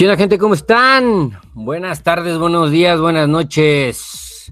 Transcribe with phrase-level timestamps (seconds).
[0.00, 0.38] ¿Qué onda gente?
[0.38, 1.38] ¿Cómo están?
[1.52, 4.50] Buenas tardes, buenos días, buenas noches.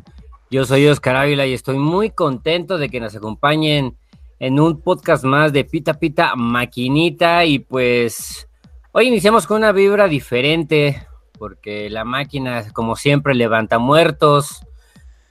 [0.51, 3.97] Yo soy Oscar Ávila y estoy muy contento de que nos acompañen
[4.41, 8.47] en un podcast más de Pita Pita Maquinita y pues
[8.93, 11.07] hoy iniciamos con una vibra diferente
[11.39, 14.67] porque la máquina como siempre levanta muertos,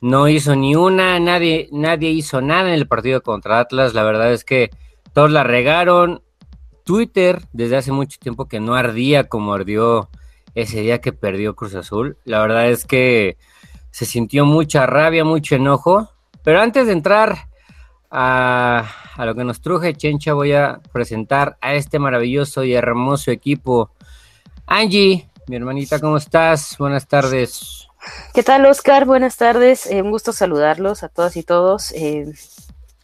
[0.02, 4.34] no hizo ni una, nadie, nadie hizo nada en el partido contra Atlas, la verdad
[4.34, 4.72] es que
[5.14, 6.24] todos la regaron,
[6.88, 10.10] Twitter desde hace mucho tiempo que no ardía como ardió
[10.56, 12.18] ese día que perdió Cruz Azul.
[12.24, 13.38] La verdad es que
[13.92, 16.10] se sintió mucha rabia, mucho enojo.
[16.44, 17.50] Pero antes de entrar
[18.10, 18.86] a,
[19.18, 23.92] lo que nos truje, Chencha, voy a presentar a este maravilloso y hermoso equipo.
[24.66, 26.78] Angie, mi hermanita, ¿cómo estás?
[26.80, 27.90] Buenas tardes.
[28.34, 29.04] ¿Qué tal, Oscar?
[29.04, 29.88] Buenas tardes.
[29.88, 31.92] Eh, un gusto saludarlos a todas y todos.
[31.92, 32.32] Eh,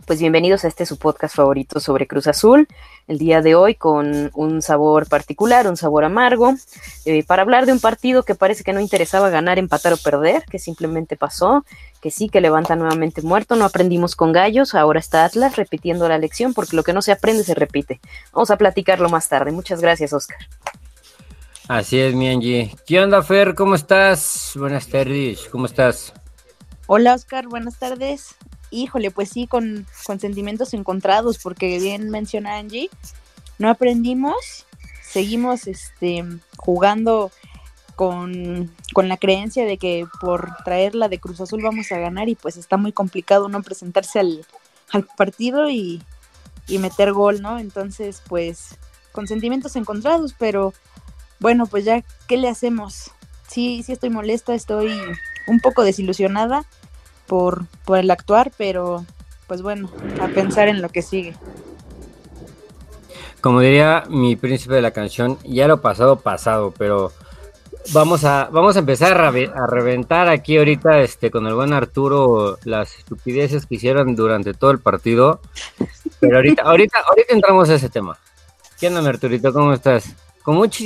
[0.05, 2.67] pues bienvenidos a este su podcast favorito sobre Cruz Azul,
[3.07, 6.53] el día de hoy con un sabor particular, un sabor amargo,
[7.05, 10.43] eh, para hablar de un partido que parece que no interesaba ganar, empatar o perder,
[10.49, 11.65] que simplemente pasó,
[12.01, 16.17] que sí, que levanta nuevamente muerto, no aprendimos con gallos, ahora está Atlas repitiendo la
[16.17, 17.99] lección, porque lo que no se aprende se repite.
[18.33, 19.51] Vamos a platicarlo más tarde.
[19.51, 20.37] Muchas gracias, Oscar.
[21.67, 22.75] Así es, mi Angie.
[22.85, 23.55] ¿Qué onda, Fer?
[23.55, 24.51] ¿Cómo estás?
[24.55, 26.13] Buenas tardes, ¿cómo estás?
[26.87, 28.35] Hola, Oscar, buenas tardes
[28.73, 29.85] híjole, pues sí, con,
[30.19, 32.89] sentimientos encontrados, porque bien menciona Angie,
[33.59, 34.65] no aprendimos,
[35.01, 36.25] seguimos este,
[36.57, 37.31] jugando
[37.95, 42.57] con, la creencia de que por traerla de Cruz Azul vamos a ganar y pues
[42.57, 44.45] está muy complicado no presentarse al,
[45.17, 46.01] partido y,
[46.67, 47.57] y, meter gol, ¿no?
[47.59, 48.77] Entonces, pues
[49.11, 50.73] con sentimientos encontrados, pero
[51.39, 53.11] bueno, pues ya, ¿qué le hacemos?
[53.47, 54.99] Sí, sí estoy molesta, estoy
[55.47, 56.65] un poco desilusionada
[57.27, 59.05] por, por el actuar, pero
[59.47, 59.89] pues bueno,
[60.21, 61.35] a pensar en lo que sigue.
[63.41, 67.11] Como diría mi príncipe de la canción, ya lo pasado, pasado, pero
[67.91, 72.97] vamos a, vamos a empezar a, reventar aquí ahorita este, con el buen Arturo las
[72.97, 75.41] estupideces que hicieron durante todo el partido.
[76.19, 78.17] Pero ahorita, ahorita, ahorita entramos a ese tema.
[78.79, 79.51] ¿Qué onda, Arturito?
[79.51, 80.15] ¿Cómo estás?
[80.41, 80.85] Con mucho,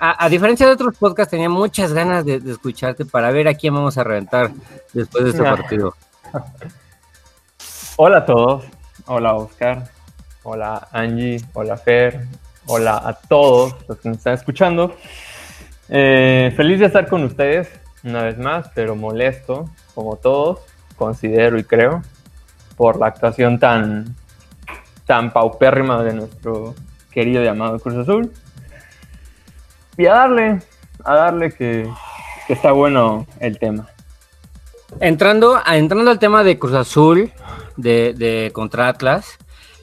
[0.00, 3.96] a, diferencia de otros podcasts, tenía muchas ganas de, escucharte para ver a quién vamos
[3.98, 4.50] a reventar
[4.92, 5.94] después de este partido.
[7.96, 8.64] Hola a todos.
[9.06, 9.84] Hola, Oscar.
[10.42, 11.40] Hola, Angie.
[11.52, 12.26] Hola, Fer.
[12.66, 14.96] Hola a todos los que nos están escuchando.
[15.88, 17.68] Eh, feliz de estar con ustedes
[18.02, 20.60] una vez más, pero molesto, como todos,
[20.96, 22.02] considero y creo,
[22.76, 24.14] por la actuación tan,
[25.06, 26.74] tan paupérrima de nuestro
[27.10, 28.32] querido llamado Cruz Azul
[29.96, 30.62] y a darle,
[31.04, 31.88] a darle que,
[32.48, 33.88] está bueno el tema.
[35.00, 37.32] Entrando, entrando al tema de Cruz Azul,
[37.76, 39.38] de, de, contra Atlas,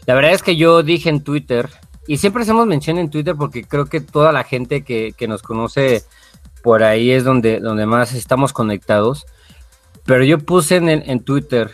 [0.05, 1.69] la verdad es que yo dije en Twitter,
[2.07, 6.03] y siempre hacemos mención en Twitter porque creo que toda la gente que, nos conoce
[6.63, 9.25] por ahí es donde, donde más estamos conectados,
[10.05, 11.72] pero yo puse en, en Twitter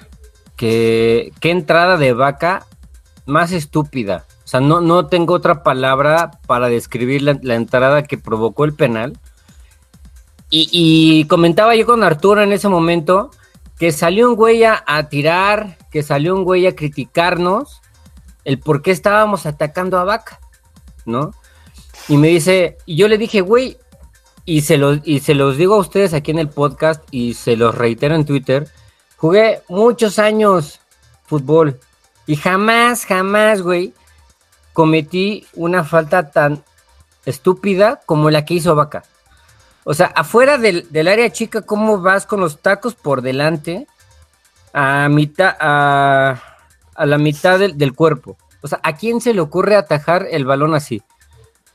[0.56, 2.66] que qué entrada de vaca
[3.26, 4.26] más estúpida.
[4.48, 9.20] O sea, no, no tengo otra palabra para describir la, entrada que provocó el penal.
[10.50, 13.30] Y, comentaba yo con Arturo en ese momento
[13.78, 17.82] que salió un güey a, tirar, que salió un güey a criticarnos
[18.46, 20.40] el por qué estábamos atacando a Vaca,
[21.06, 21.32] ¿no?
[22.08, 23.78] Y me dice, y yo le dije, güey,
[24.46, 27.58] y se, los, y se los digo a ustedes aquí en el podcast y se
[27.58, 28.70] los reitero en Twitter,
[29.18, 30.80] jugué muchos años
[31.26, 31.82] fútbol
[32.26, 33.94] y jamás, jamás, güey,
[34.78, 36.64] cometí una falta tan
[37.26, 39.02] estúpida como la que hizo Vaca.
[39.86, 43.88] O sea, afuera del, área chica, ¿cómo vas con los tacos por delante
[44.74, 46.40] a mitad, a,
[46.96, 48.38] la mitad del, cuerpo?
[48.62, 51.02] O sea, ¿a quién se le ocurre atajar el balón así?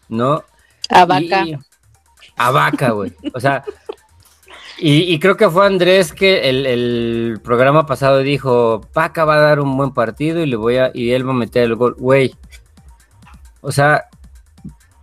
[0.09, 0.45] ¿No?
[0.89, 1.45] A Vaca.
[2.37, 3.13] a Vaca, güey.
[3.35, 3.65] O sea,
[4.79, 9.59] y, creo que fue Andrés que el, el, programa pasado dijo, Vaca va a dar
[9.59, 11.97] un buen partido y le voy a, y él va a meter el gol.
[11.99, 12.37] Güey,
[13.63, 14.09] o sea,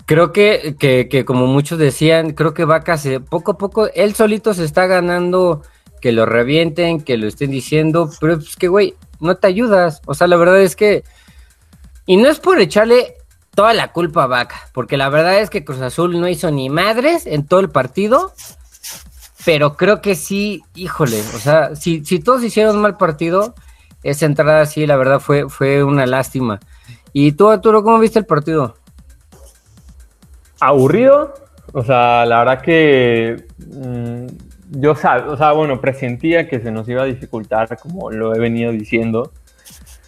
[0.06, 4.54] creo que, que, como muchos decían, creo que Vaca se, poco a poco, él solito
[4.54, 5.64] se está ganando
[6.02, 10.02] que lo revienten, que lo estén diciendo, pero es que, güey, no te ayudas.
[10.06, 11.04] O sea, la verdad es que,
[12.06, 13.16] y no es por echarle
[13.56, 16.70] toda la culpa a Vaca, porque la verdad es que Cruz Azul no hizo ni
[16.70, 18.34] madres en todo el partido,
[19.46, 23.56] pero creo que sí, híjole, o sea, si, si todos hicieron mal partido,
[24.04, 26.60] esa entrada sí, la verdad fue, fue una lástima.
[27.14, 28.76] ¿Y tú, Arturo, cómo viste el partido?
[30.60, 31.34] Aburrido.
[31.74, 34.26] O sea, la verdad que mm,
[34.72, 38.72] yo, o sea, bueno, presentía que se nos iba a dificultar, como lo he venido
[38.72, 39.32] diciendo.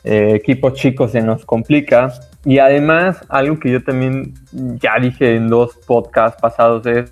[0.03, 2.11] eh, equipos chicos se nos complica.
[2.43, 7.11] Y además, algo que yo también ya dije en dos podcasts pasados es,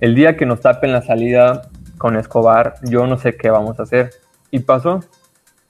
[0.00, 1.62] el día que nos tapen la salida
[1.98, 4.10] con Escobar, yo no sé qué vamos a hacer.
[4.50, 5.00] Y pasó.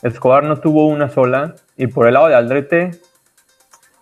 [0.03, 1.57] Escobar no tuvo una sola.
[1.77, 2.93] Y por el lado de Aldrete,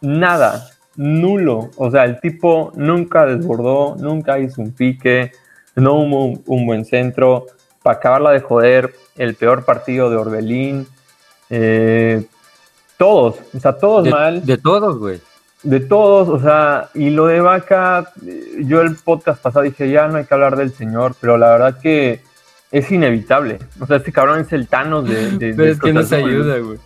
[0.01, 1.71] nada, nulo.
[1.77, 5.33] O sea, el tipo nunca desbordó, nunca hizo un pique,
[5.77, 7.47] no hubo un, buen centro.
[7.83, 10.87] Para acabarla de joder, el peor partido de Orbelín.
[11.51, 12.25] Eh,
[12.97, 14.45] todos, o sea, todos mal.
[14.45, 15.21] De todos, güey.
[15.63, 18.13] De todos, o sea, y lo de Vaca,
[18.61, 21.81] yo el podcast pasado dije, ya no hay que hablar del señor, pero la verdad
[21.81, 22.21] que
[22.71, 23.59] es inevitable.
[23.81, 25.33] O sea, este cabrón es el Thanos de...
[25.33, 26.79] de pero es que nos ayuda, güey.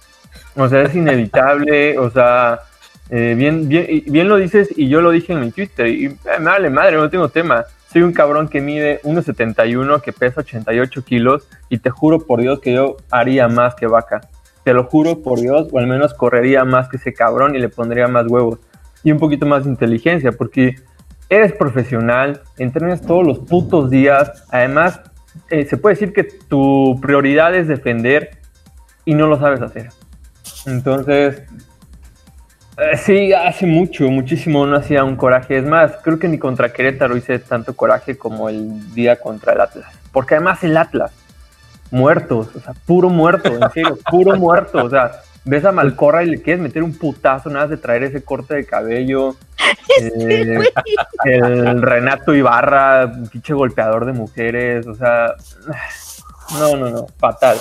[0.57, 2.61] O sea, es inevitable, o sea,
[3.15, 6.17] eh, bien, bien, bien lo dices y yo lo dije en mi Twitter, y eh,
[6.41, 7.67] me madre, no tema.
[7.93, 12.61] Soy un cabrón que mide 1,71, que pesa 88 kilos, y te juro por Dios
[12.61, 14.23] que yo haría más que vaca.
[14.65, 17.69] Te lo juro por Dios, o al menos correría más que ese cabrón y le
[17.69, 18.61] pondría más huevos.
[19.05, 20.77] Y un poquito más de inteligencia, porque
[21.29, 24.47] eres profesional, entrenas todos los putos días.
[24.49, 25.03] Además,
[25.51, 28.39] eh, se puede decir que tu prioridad es defender
[29.05, 29.91] y no lo sabes hacer.
[30.65, 31.43] Entonces,
[32.97, 35.59] sí, hace mucho, muchísimo no hacía un coraje.
[35.59, 39.61] Es más, creo que ni contra Querétaro hice tanto coraje como el día contra el
[39.61, 39.87] Atlas.
[40.13, 41.13] Porque además el Atlas,
[41.91, 44.85] muertos, o sea, puro muerto, en serio, puro muerto.
[44.85, 48.23] O sea, ves a Malcorra y le quieres meter un putazo nada de traer ese
[48.23, 49.37] corte de cabello.
[50.01, 50.59] Eh,
[51.25, 55.35] el Renato Ibarra, pinche golpeador de mujeres, o sea,
[56.59, 57.59] no, no, no, fatal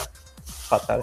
[0.72, 1.02] fatal.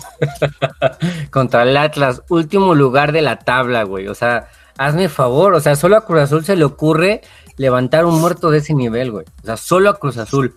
[1.31, 4.09] Contra el Atlas, último lugar de la tabla, güey.
[4.09, 4.49] O sea,
[4.79, 7.21] hazme favor, o sea, solo a Cruz Azul se le ocurre
[7.57, 9.27] levantar un muerto de ese nivel, güey.
[9.43, 10.57] O sea, solo a Cruz Azul.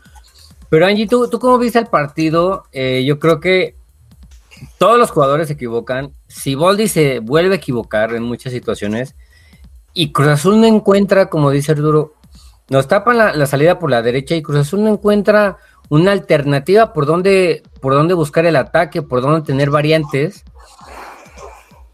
[0.70, 2.64] Pero Angie, ¿tú, tú cómo viste el partido?
[2.72, 3.76] Eh, yo creo que
[4.78, 6.14] todos los jugadores se equivocan.
[6.28, 9.16] Si Boldi se vuelve a equivocar en muchas situaciones
[9.94, 12.14] y Cruz Azul no encuentra, como dice Arturo,
[12.70, 15.58] nos tapan la salida por la derecha y Cruz Azul no encuentra
[15.92, 20.46] una alternativa por donde, por dónde buscar el ataque, por dónde tener variantes.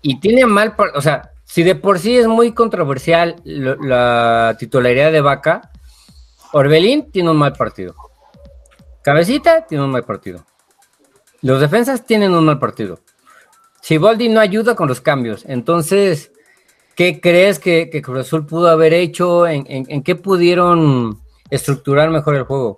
[0.04, 5.22] Y tiene mal, o sea, si de por sí es muy controversial la titularidad de
[5.22, 5.72] Vaca,
[6.54, 7.96] Orbelín tiene un mal partido.
[9.02, 10.46] Cabecita tiene un mal partido.
[11.42, 13.00] Los defensas tienen un mal partido.
[13.82, 15.44] Siboldi no ayuda con los cambios.
[15.48, 16.32] Entonces,
[16.96, 19.48] ¿qué crees que, Cruz Azul pudo haber hecho?
[19.48, 22.78] en qué pudieron estructurar mejor el juego?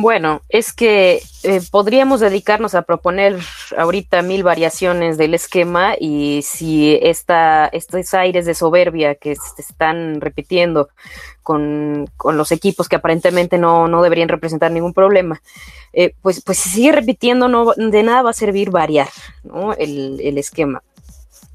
[0.00, 3.36] Bueno, es que eh, podríamos dedicarnos a proponer
[3.76, 10.20] ahorita mil variaciones del esquema y si esta, estos aires de soberbia que se están
[10.20, 10.88] repitiendo
[11.42, 15.42] con, los equipos que aparentemente no, no deberían representar ningún problema,
[15.92, 19.08] eh, pues, pues si sigue repitiendo, no, de nada va a servir variar
[19.78, 20.80] el, el esquema.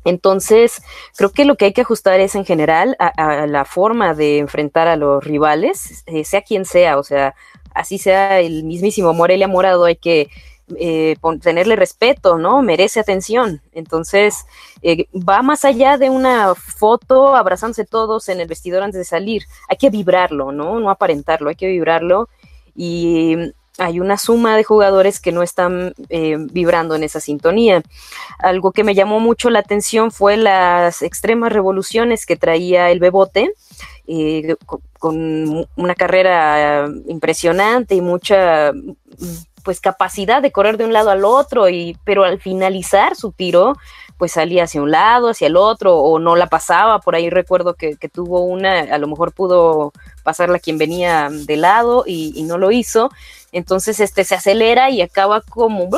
[0.06, 0.82] Entonces,
[1.16, 4.88] creo que lo que hay que ajustar es en general a, la forma de enfrentar
[4.88, 7.36] a los rivales, eh, sea quien sea, o sea,
[7.74, 10.30] así sea el mismísimo Morelia Morado, hay que
[10.78, 12.62] eh, tenerle respeto, ¿no?
[12.62, 13.62] Merece atención.
[13.74, 14.46] Entonces,
[14.82, 19.44] eh, va más allá de una foto abrazándose todos en el vestidor antes de salir.
[19.68, 20.80] Hay que vibrarlo, ¿no?
[20.80, 22.30] No aparentarlo, hay que vibrarlo.
[22.76, 23.36] Y
[23.78, 27.82] hay una suma de jugadores que no están eh, vibrando en esa sintonía.
[28.40, 33.54] Algo que me llamó mucho la atención fue las extremas revoluciones que traía el Bebote,
[34.06, 34.56] eh,
[35.00, 38.72] con, una carrera impresionante y mucha
[39.64, 43.76] pues capacidad de correr de un lado al otro, y, pero al finalizar su tiro,
[44.24, 47.00] pues salía hacia un lado, hacia el otro, o no la pasaba.
[47.00, 49.92] Por ahí recuerdo que, tuvo una, a lo mejor pudo
[50.24, 53.12] pasarla quien venía de lado y, no lo hizo.
[53.52, 55.90] Entonces este se acelera y acaba como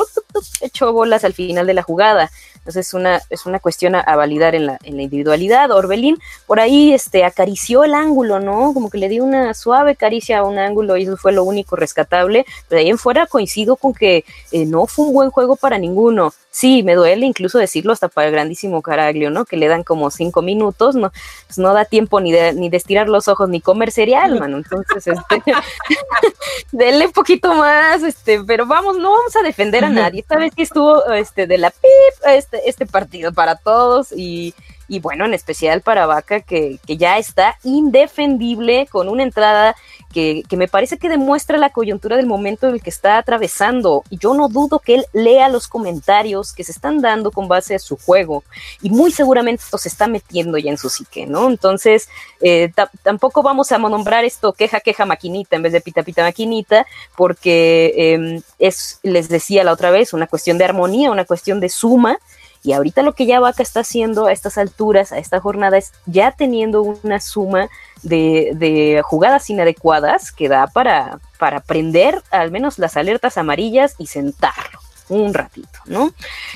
[0.60, 2.32] hecho bolas al final de la jugada.
[2.56, 5.70] Entonces es una, es una cuestión a, validar en la, en la, individualidad.
[5.70, 6.18] Orbelín
[6.48, 8.74] por ahí este, acarició el ángulo, ¿no?
[8.74, 11.76] Como que le dio una suave caricia a un ángulo y eso fue lo único
[11.76, 12.44] rescatable.
[12.68, 16.32] Pero ahí en fuera coincido con que eh, no fue un buen juego para ninguno.
[16.56, 19.44] Sí, me duele incluso decirlo hasta para el grandísimo Caraglio, ¿no?
[19.44, 21.12] Que le dan como cinco minutos, no,
[21.46, 24.56] pues no da tiempo ni de, ni de estirar los ojos ni comer cereal, mano.
[24.56, 25.42] Entonces, este,
[26.72, 30.20] denle un poquito más, este, pero vamos, no vamos a defender a nadie.
[30.20, 34.54] Esta vez que estuvo este, de la PIP, este, este partido para todos y,
[34.88, 39.74] y bueno, en especial para Vaca, que, que ya está indefendible con una entrada
[40.12, 44.04] que, que, me parece que demuestra la coyuntura del momento en el que está atravesando.
[44.10, 47.74] Y yo no dudo que él lea los comentarios que se están dando con base
[47.74, 48.44] a su juego.
[48.80, 51.48] Y muy seguramente esto se está metiendo ya en su psique, ¿no?
[51.48, 52.08] Entonces,
[52.40, 56.86] eh, tampoco vamos a nombrar esto queja, queja, maquinita en vez de pita, pita, maquinita,
[57.16, 61.68] porque eh, es, les decía la otra vez, una cuestión de armonía, una cuestión de
[61.68, 62.18] suma
[62.66, 65.92] y ahorita lo que ya Vaca está haciendo a estas alturas, a esta jornada, es
[66.06, 67.68] ya teniendo una suma
[68.02, 74.80] de, jugadas inadecuadas que da para, para prender al menos las alertas amarillas y sentarlo
[75.08, 76.12] un ratito, ¿no?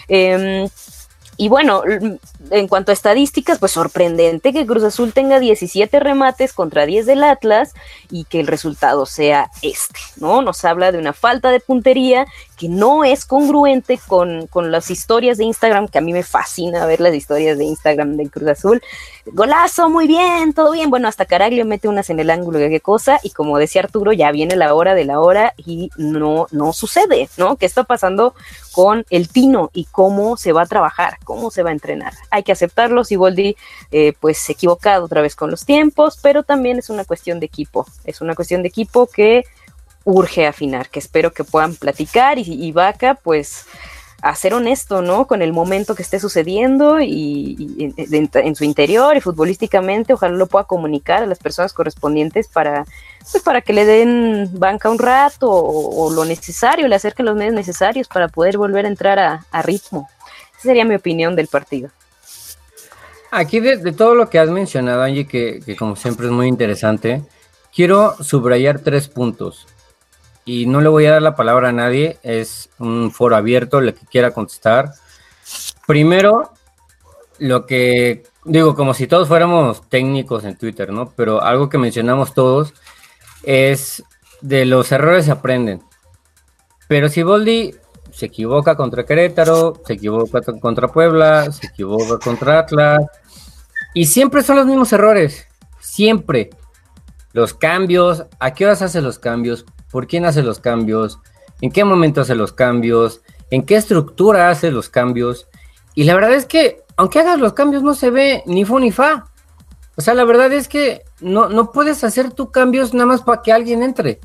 [0.08, 0.68] Em,
[1.36, 1.82] y bueno,
[2.50, 7.24] en cuanto a estadísticas, pues sorprendente que Cruz Azul tenga 17 remates contra 10 del
[7.24, 7.72] Atlas
[8.10, 10.42] y que el resultado sea este, ¿no?
[10.42, 12.26] Nos habla de una falta de puntería
[12.60, 16.84] que no es congruente con, con, las historias de Instagram, que a mí me fascina
[16.84, 18.82] ver las historias de Instagram del Cruz Azul.
[19.24, 20.90] Golazo, muy bien, todo bien.
[20.90, 24.12] Bueno, hasta Caraglio mete unas en el ángulo de qué cosa, y como decía Arturo,
[24.12, 27.56] ya viene la hora de la hora y no, no sucede, ¿no?
[27.56, 28.34] ¿Qué está pasando
[28.72, 32.12] con el Tino y cómo se va a trabajar, cómo se va a entrenar?
[32.30, 33.56] Hay que aceptarlo, si Boldi,
[33.90, 37.86] eh, pues equivocado otra vez con los tiempos, pero también es una cuestión de equipo,
[38.04, 39.44] es una cuestión de equipo que
[40.04, 43.66] urge afinar, que espero que puedan platicar y, Vaca, pues,
[44.22, 45.26] a ser honesto, ¿no?
[45.26, 50.64] Con el momento que esté sucediendo y, en, su interior y futbolísticamente, ojalá lo pueda
[50.64, 52.84] comunicar a las personas correspondientes para,
[53.30, 57.54] pues, para que le den banca un rato o, lo necesario, le acerquen los medios
[57.54, 60.08] necesarios para poder volver a entrar a, ritmo.
[60.52, 61.90] Esa sería mi opinión del partido.
[63.30, 67.22] Aquí de, todo lo que has mencionado, Angie, que como siempre es muy interesante,
[67.72, 69.66] quiero subrayar tres puntos
[70.44, 73.94] y no le voy a dar la palabra a nadie, es un foro abierto, el
[73.94, 74.92] que quiera contestar.
[75.86, 76.52] Primero,
[77.38, 81.10] lo que digo, como si todos fuéramos técnicos en Twitter, ¿no?
[81.16, 82.74] Pero algo que mencionamos todos
[83.42, 84.02] es
[84.40, 85.82] de los errores se aprenden.
[86.88, 87.74] Pero si Boldi
[88.12, 93.04] se equivoca contra Querétaro, se equivoca contra Puebla, se equivoca contra Atlas,
[93.94, 95.46] y siempre son los mismos errores,
[95.80, 96.50] siempre.
[97.32, 99.64] Los cambios, ¿a qué horas hace los cambios?
[99.90, 101.18] Por quién hace los cambios,
[101.60, 105.48] en qué momento hace los cambios, en qué estructura hace los cambios.
[105.94, 108.92] Y la verdad es que, aunque hagas los cambios, no se ve ni fu ni
[108.92, 109.26] fa.
[109.96, 113.42] O sea, la verdad es que no, no puedes hacer tus cambios nada más para
[113.42, 114.20] que alguien entre.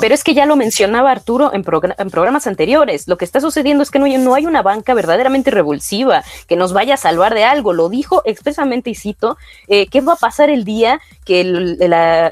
[0.00, 3.08] Pero es que ya lo mencionaba Arturo en, programas anteriores.
[3.08, 6.56] Lo que está sucediendo es que no hay, no hay, una banca verdaderamente revulsiva que
[6.56, 7.72] nos vaya a salvar de algo.
[7.72, 9.36] Lo dijo expresamente y cito,
[9.66, 11.44] eh, ¿qué va a pasar el día que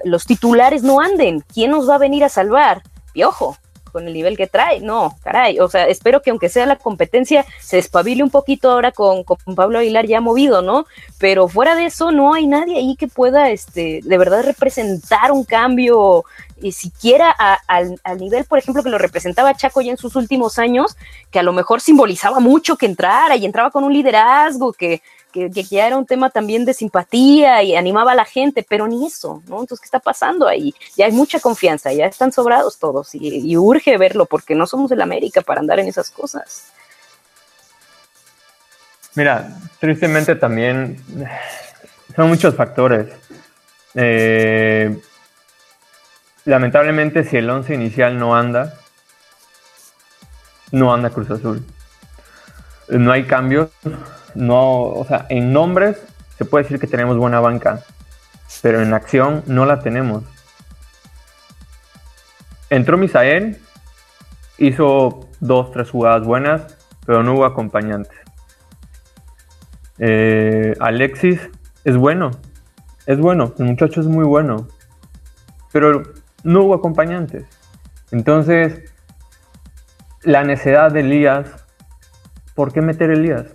[0.04, 1.44] los titulares no anden?
[1.52, 2.82] ¿Quién nos va a venir a salvar?
[3.12, 3.56] Piojo
[3.90, 4.80] con el nivel que trae.
[4.80, 5.58] No, caray.
[5.60, 9.36] O sea, espero que aunque sea la competencia, se despabile un poquito ahora con, con,
[9.54, 10.86] Pablo Aguilar ya movido, ¿no?
[11.18, 15.44] Pero fuera de eso, no hay nadie ahí que pueda, este, de verdad representar un
[15.44, 16.24] cambio,
[16.60, 17.30] y siquiera
[17.66, 20.96] al, nivel, por ejemplo, que lo representaba Chaco ya en sus últimos años,
[21.30, 25.02] que a lo mejor simbolizaba mucho que entrara y entraba con un liderazgo, que,
[25.32, 29.06] que, ya era un tema también de simpatía y animaba a la gente, pero ni
[29.06, 29.60] eso, ¿no?
[29.60, 30.74] Entonces, ¿qué está pasando ahí?
[30.96, 35.00] Ya hay mucha confianza, ya están sobrados todos y, urge verlo porque no somos el
[35.00, 36.72] América para andar en esas cosas.
[39.14, 41.02] Mira, tristemente también
[42.14, 43.08] son muchos factores.
[43.94, 45.00] Eh,
[46.44, 48.74] lamentablemente, si el 11 inicial no anda,
[50.72, 51.64] no anda Cruz Azul.
[52.88, 53.70] No hay cambios,
[54.34, 55.96] no, o sea, en nombres
[56.38, 57.84] se puede decir que tenemos buena banca,
[58.62, 60.24] pero en acción no la tenemos.
[62.68, 63.60] Entró Misael,
[64.58, 68.16] hizo dos, tres jugadas buenas, pero no hubo acompañantes.
[69.98, 71.40] Eh, Alexis
[71.84, 72.30] es bueno,
[73.06, 74.68] es bueno, el muchacho es muy bueno,
[75.72, 76.02] pero
[76.44, 77.44] no hubo acompañantes.
[78.10, 78.92] Entonces,
[80.22, 81.46] la necesidad de Elías,
[82.54, 83.46] ¿por qué meter Elías?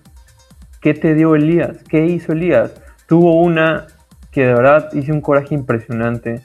[0.81, 1.77] ¿Qué te dio Elías?
[1.87, 2.71] ¿Qué hizo Elías?
[3.07, 3.87] Tuvo una
[4.31, 6.41] que de verdad hizo un coraje impresionante.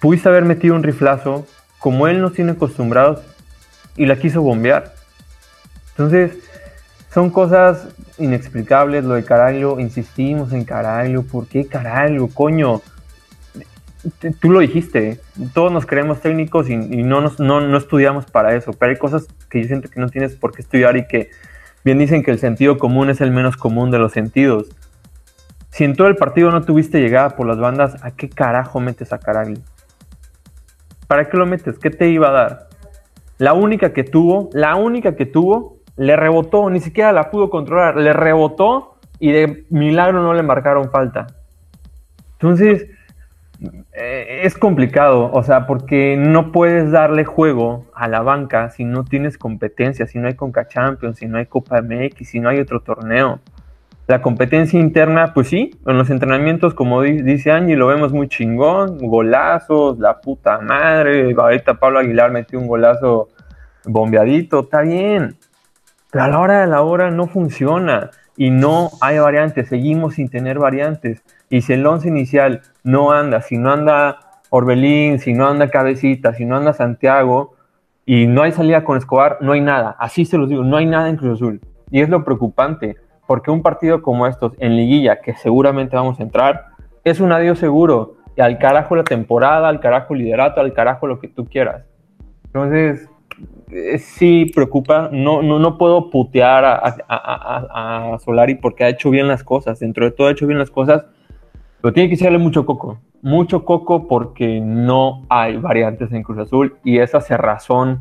[0.00, 1.46] Pudiste haber metido un riflazo,
[1.78, 3.22] como él nos tiene acostumbrados,
[3.96, 4.94] y la quiso bombear.
[5.90, 6.38] Entonces,
[7.12, 7.88] son cosas
[8.18, 9.04] inexplicables.
[9.04, 11.22] Lo de Caraglio, insistimos en Caraglio.
[11.22, 12.82] ¿Por qué Caraglio, coño?
[14.40, 15.20] Tú lo dijiste,
[15.54, 19.62] todos nos creemos técnicos y, no, nos, no, estudiamos para eso, pero hay cosas que
[19.62, 21.30] yo siento que no tienes por qué estudiar y que
[21.84, 24.68] bien dicen que el sentido común es el menos común de los sentidos.
[25.70, 29.12] Si en todo el partido no tuviste llegada por las bandas, ¿a qué carajo metes
[29.12, 29.58] a Caraglio?
[31.06, 31.78] ¿Para qué lo metes?
[31.78, 32.68] ¿Qué te iba a dar?
[33.38, 37.96] La única que tuvo, la única que tuvo, le rebotó, ni siquiera la pudo controlar,
[37.96, 41.26] le rebotó y de milagro no le marcaron falta.
[42.32, 42.88] Entonces,
[43.92, 49.04] eh, es complicado, o sea, porque no puedes darle juego a la banca si no
[49.04, 52.60] tienes competencia, si no hay Conca Champions, si no hay Copa MX, si no hay
[52.60, 53.40] otro torneo.
[54.06, 58.98] La competencia interna, pues sí, en los entrenamientos, como dice Angie, lo vemos muy chingón,
[58.98, 63.28] golazos, la puta madre, ahorita Pablo Aguilar metió un golazo
[63.84, 65.36] bombeadito, está bien,
[66.10, 70.28] pero a la hora de la hora no funciona y no hay variantes, seguimos sin
[70.28, 71.22] tener variantes.
[71.48, 74.18] Y si el once inicial no anda, si no anda
[74.50, 77.54] Orbelín, si no anda Cabecita, si no anda Santiago
[78.04, 79.96] y no hay salida con Escobar, no hay nada.
[79.98, 81.60] Así se los digo, no hay nada en Cruz Azul.
[81.90, 86.22] Y es lo preocupante, porque un partido como estos en liguilla, que seguramente vamos a
[86.22, 86.66] entrar,
[87.04, 88.16] es un adiós seguro.
[88.36, 91.84] Y al carajo la temporada, al carajo el liderato, al carajo lo que tú quieras.
[92.44, 93.08] Entonces,
[93.98, 95.08] sí preocupa.
[95.12, 96.64] No, no, no puedo putear
[97.08, 99.80] a, Solari porque ha hecho bien las cosas.
[99.80, 101.04] Dentro de todo ha hecho bien las cosas.
[101.80, 102.98] Pero tiene que echarle mucho coco.
[103.22, 106.76] Mucho coco porque no hay variantes en Cruz Azul.
[106.84, 108.00] Y esa cerrazón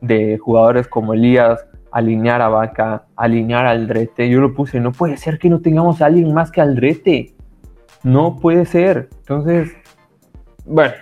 [0.00, 4.28] de jugadores como Elías, alinear a Vaca, alinear al Drete.
[4.28, 7.34] Yo lo puse, no puede ser que no tengamos a alguien más que al Drete.
[8.02, 9.08] No puede ser.
[9.18, 9.76] Entonces,
[10.64, 10.94] bueno,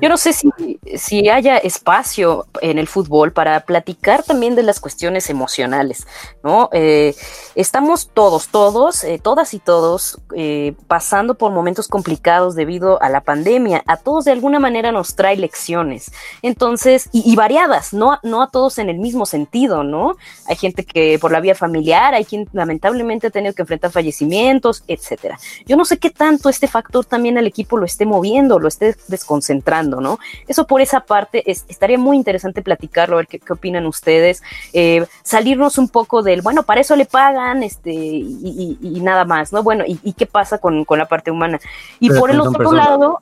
[0.00, 0.50] yo no sé si,
[0.96, 6.06] si haya espacio en el fútbol para platicar también de las cuestiones emocionales,
[6.42, 6.68] ¿no?
[6.72, 7.14] Eh,
[7.54, 13.20] estamos todos, todos, eh, todas y todos eh, pasando por momentos complicados debido a la
[13.22, 13.82] pandemia.
[13.86, 16.10] A todos de alguna manera nos trae lecciones.
[16.42, 20.16] Entonces, y, variadas, no, no a todos en el mismo sentido, ¿no?
[20.46, 24.82] Hay gente que por la vía familiar, hay quien lamentablemente ha tenido que enfrentar fallecimientos,
[24.88, 25.38] etcétera.
[25.66, 28.96] Yo no sé qué tanto este factor también al equipo lo esté moviendo, lo esté
[29.08, 30.18] desconcentrando concentrando, ¿no?
[30.48, 34.42] Eso por esa parte es, estaría muy interesante platicarlo, a ver qué, opinan ustedes,
[34.72, 39.62] eh, salirnos un poco del, bueno, para eso le pagan, este, y, nada más, ¿no?
[39.62, 41.60] Bueno, ¿y, qué pasa con, la parte humana?
[42.00, 43.20] Y por el otro lado,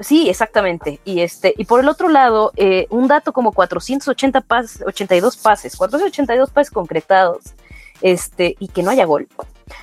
[0.00, 0.98] Sí, exactamente.
[1.04, 5.76] Y este, y por el otro lado, eh, un dato como 480 pases, 82 pases,
[5.76, 7.52] 482 pases concretados,
[8.00, 9.28] este, y que no haya gol.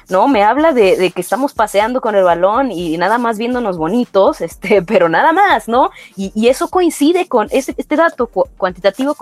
[0.09, 0.27] ¿No?
[0.27, 4.81] Me habla de, que estamos paseando con el balón y nada más viéndonos bonitos, este,
[4.81, 5.91] pero nada más, ¿no?
[6.15, 9.17] Y, eso coincide con, este dato cuantitativo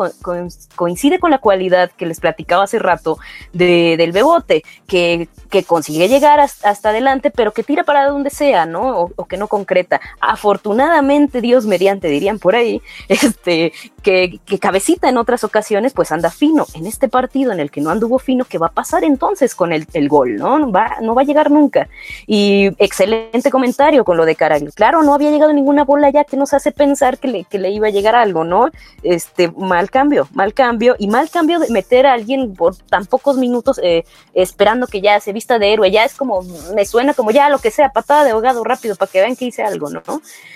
[0.76, 3.18] coincide con la cualidad que les platicaba hace rato
[3.52, 5.28] del bebote, que,
[5.66, 9.12] consigue llegar hasta, adelante, pero que tira para donde sea, ¿no?
[9.16, 10.02] O, que no concreta.
[10.20, 13.74] Afortunadamente, Dios mediante, dirían por ahí, este,
[14.04, 16.66] que, cabecita en otras ocasiones, pues anda fino.
[16.74, 19.72] En este partido en el que no anduvo fino, ¿qué va a pasar entonces con
[19.72, 20.55] el, el gol, ¿no?
[20.60, 21.88] No va, no va a llegar nunca.
[22.28, 24.72] Y excelente comentario con lo de Caragli.
[24.72, 27.70] Claro, no había llegado ninguna bola ya que nos hace pensar que le, que le
[27.72, 28.70] iba a llegar algo, ¿no?
[29.04, 33.38] Este, mal cambio, mal cambio, y mal cambio de meter a alguien por tan pocos
[33.38, 36.42] minutos eh, esperando que ya se vista de héroe, ya es como,
[36.76, 39.46] me suena como ya lo que sea, patada de ahogado rápido para que vean que
[39.46, 40.02] hice algo, ¿no?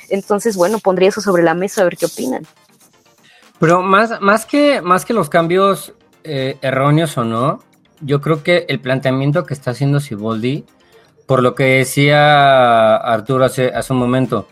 [0.10, 2.46] Entonces, bueno, pondría eso sobre la mesa a ver qué opinan.
[3.60, 7.62] Pero más, más, que, más que los cambios eh, erróneos o no,
[8.02, 10.66] yo creo que el planteamiento que está haciendo Siboldi,
[11.26, 14.48] por lo que decía Arturo hace, hace un momento,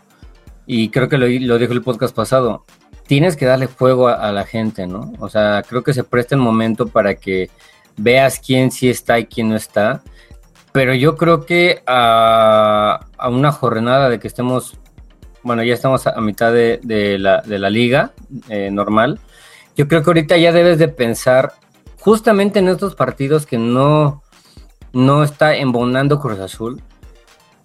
[0.66, 2.64] y creo que lo, dijo el podcast pasado,
[3.06, 5.12] tienes que darle juego a, la gente, ¿no?
[5.18, 7.48] O sea, creo que se presta el momento para que
[7.96, 10.02] veas quién sí está y quién no está.
[10.72, 14.76] Pero yo creo que a, una jornada de que estemos,
[15.42, 18.12] bueno, ya estamos a, mitad de, la, liga
[18.50, 19.18] eh, normal,
[19.74, 21.54] yo creo que ahorita ya debes de pensar
[22.00, 24.22] justamente en estos partidos que no,
[24.92, 26.82] no está embonando Cruz Azul,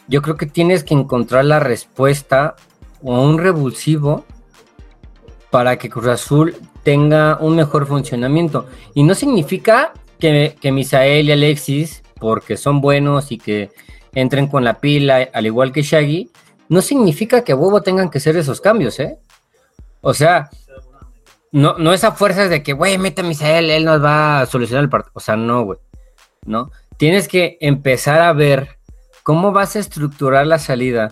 [0.07, 2.55] yo creo que tienes que encontrar la respuesta
[3.01, 4.25] o un revulsivo
[5.49, 8.67] para que Cruz Azul tenga un mejor funcionamiento.
[8.93, 13.71] Y no significa que, que Misael y Alexis, porque son buenos y que
[14.13, 16.31] entren con la pila, al igual que Shaggy,
[16.69, 19.17] no significa que a huevo tengan que ser esos cambios, ¿eh?
[20.01, 20.49] O sea,
[21.53, 24.83] no, no esa fuerza de que, güey, mete a Misael, él nos va a solucionar
[24.83, 25.11] el partido.
[25.13, 25.79] O sea, no, güey.
[26.45, 26.71] ¿No?
[26.97, 28.79] Tienes que empezar a ver
[29.21, 31.11] cómo vas a estructurar la salida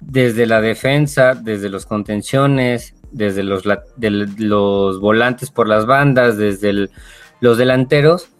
[0.00, 3.62] desde la defensa, desde los contenciones, desde los,
[3.96, 6.88] los volantes por las bandas, desde
[7.40, 8.30] los delanteros.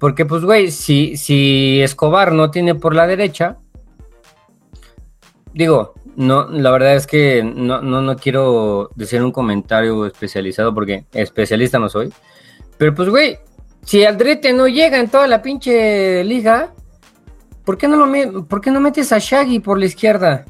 [0.00, 3.58] Porque, pues, güey, si, si Escobar no tiene por la derecha,
[5.54, 11.06] digo, no, la verdad es que no, no, no quiero decir un comentario especializado porque
[11.12, 12.12] especialista no soy.
[12.76, 13.38] Pero pues, güey,
[13.86, 16.74] si Aldrete no llega en toda la pinche liga,
[17.64, 20.44] ¿por qué no, lo ¿por qué no metes a Shaggy por la izquierda?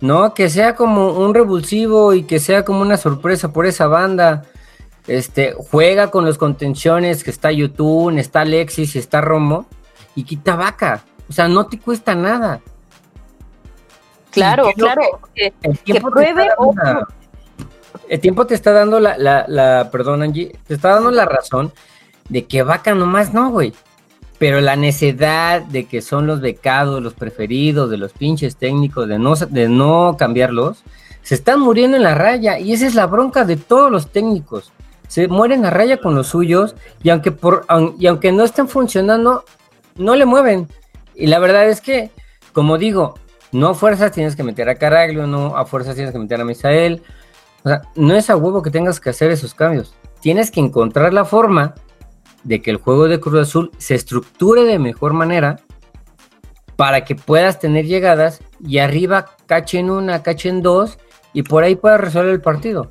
[0.00, 4.44] No, que sea como un revulsivo y que sea como una sorpresa por esa banda.
[5.08, 9.66] Este, juega con los contenciones, que está YouTube, está Alexis, está Romo
[10.14, 11.02] y quita vaca.
[11.28, 12.60] O sea, no te cuesta nada.
[14.30, 15.02] Claro, claro.
[15.34, 15.52] Que,
[15.84, 16.48] que pruebe
[18.08, 21.72] El tiempo te está dando la, la, la, perdón Angie, te está dando la razón
[22.28, 23.72] de que vaca nomás no, güey.
[24.38, 29.18] Pero la necesidad de que son los becados, los preferidos de los pinches técnicos, de
[29.18, 30.84] no, de no cambiarlos,
[31.22, 32.58] se están muriendo en la raya.
[32.58, 34.72] Y esa es la bronca de todos los técnicos.
[35.08, 37.66] Se mueren a raya con los suyos y aunque, por,
[37.98, 39.44] y aunque no estén funcionando,
[39.96, 40.68] no le mueven.
[41.16, 42.10] Y la verdad es que,
[42.52, 43.14] como digo,
[43.52, 46.44] no a fuerzas tienes que meter a Caraglio, no a fuerzas tienes que meter a
[46.44, 47.02] Misael.
[47.64, 49.94] O sea, no es a huevo que tengas que hacer esos cambios.
[50.20, 51.74] Tienes que encontrar la forma
[52.44, 55.60] de que el juego de Cruz Azul se estructure de mejor manera
[56.76, 60.98] para que puedas tener llegadas y arriba cachen una, cachen dos
[61.32, 62.90] y por ahí puedas resolver el partido.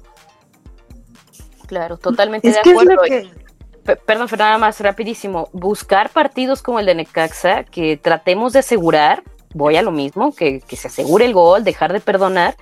[1.67, 3.01] Claro, totalmente de acuerdo.
[4.05, 5.49] Perdón, nada más rapidísimo.
[5.53, 9.23] Buscar partidos como el de Necaxa que tratemos de asegurar
[9.57, 12.55] voy a lo mismo, que, se asegure el gol, dejar de perdonar,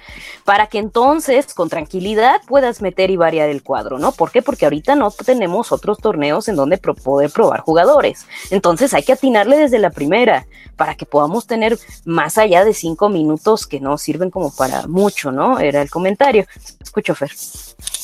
[0.43, 4.11] para que entonces con tranquilidad puedas meter y variar el cuadro, ¿no?
[4.11, 4.41] ¿Por qué?
[4.41, 8.25] Porque ahorita no tenemos otros torneos en donde poder probar jugadores.
[8.49, 13.09] Entonces hay que atinarle desde la primera para que podamos tener más allá de cinco
[13.09, 15.59] minutos que no sirven como para mucho, ¿no?
[15.59, 16.45] Era el comentario.
[16.79, 17.31] Escucho, Fer.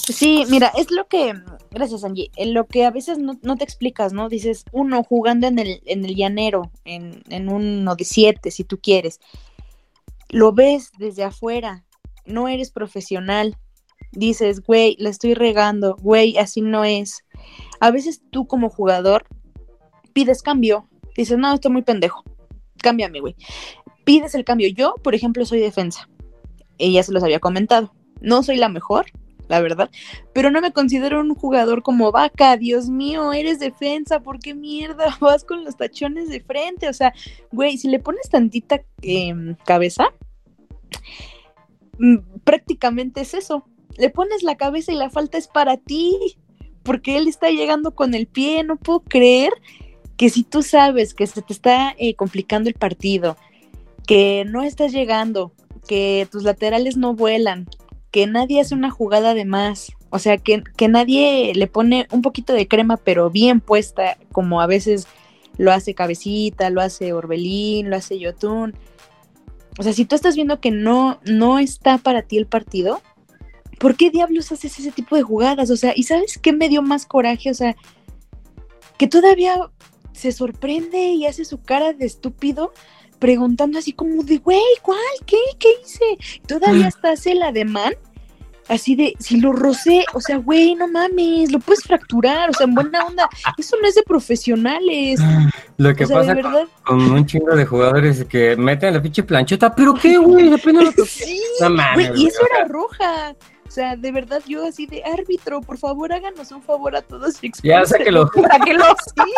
[0.07, 1.33] Sí, mira, es lo que,
[1.69, 4.29] gracias Angie, en lo que a veces no, te explicas, ¿no?
[4.29, 8.79] Dices, uno jugando en el, en el llanero, en, en uno de siete, si tú
[8.79, 9.19] quieres,
[10.29, 11.85] lo ves desde afuera,
[12.25, 13.57] no eres profesional,
[14.11, 17.23] dices, güey, la estoy regando, güey, así no es.
[17.79, 19.25] A veces tú como jugador
[20.13, 22.23] pides cambio, dices, no, estoy muy pendejo,
[22.81, 23.35] cámbiame, güey.
[24.03, 24.67] Pides el cambio.
[24.67, 26.09] Yo, por ejemplo, soy defensa.
[26.79, 27.93] Ella se los había comentado.
[28.19, 29.05] No soy la mejor,
[29.51, 29.91] la verdad.
[30.33, 35.15] Pero no me considero un jugador como vaca, Dios mío, eres defensa, ¿por qué mierda
[35.19, 36.87] vas con los tachones de frente?
[36.87, 37.13] O sea,
[37.51, 40.13] güey, si le pones tantita em, cabeza,
[41.99, 43.65] mm, prácticamente es eso.
[43.97, 46.37] Le pones la cabeza y la falta es para ti,
[46.81, 49.51] porque él está llegando con el pie, no puedo creer
[50.15, 53.35] que si tú sabes que se te está eh, complicando el partido,
[54.07, 55.51] que no estás llegando,
[55.89, 57.67] que tus laterales no vuelan,
[58.11, 59.93] que nadie hace una jugada de más.
[60.09, 64.67] O sea, que, nadie le pone un poquito de crema, pero bien puesta, como a
[64.67, 65.07] veces
[65.57, 68.75] lo hace Cabecita, lo hace Orbelín, lo hace Yotun.
[69.79, 73.01] O sea, si tú estás viendo que no, no está para ti el partido,
[73.79, 75.69] ¿por qué diablos haces ese tipo de jugadas?
[75.71, 77.49] O sea, ¿y sabes qué me dio más coraje?
[77.49, 77.77] O sea,
[78.97, 79.71] que todavía
[80.11, 82.73] se sorprende y hace su cara de estúpido
[83.21, 84.97] preguntando así como de, güey, ¿cuál?
[85.27, 85.37] ¿Qué?
[85.59, 86.41] ¿Qué hice?
[86.47, 87.93] Todavía hasta hace el ademán,
[88.67, 92.65] así de, si lo rocé, o sea, güey, no mames, lo puedes fracturar, o sea,
[92.65, 93.29] en buena onda,
[93.59, 95.19] eso no es de profesionales.
[95.77, 96.35] Lo que pasa
[96.83, 101.05] con, un chingo de jugadores que meten la pinche plancheta, pero qué, güey, apenas lo
[101.05, 101.39] Sí,
[102.15, 103.35] y eso era roja.
[103.71, 107.39] O sea, de verdad, yo así de árbitro, por favor, háganos un favor a todos
[107.63, 108.29] Ya, sáquelo.
[108.35, 108.83] Sáquelo,
[109.15, 109.31] sí,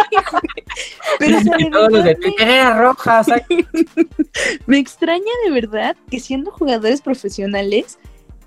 [1.19, 3.23] Pero, o sea, de todos los de era roja,
[4.65, 7.99] Me extraña de verdad que siendo jugadores profesionales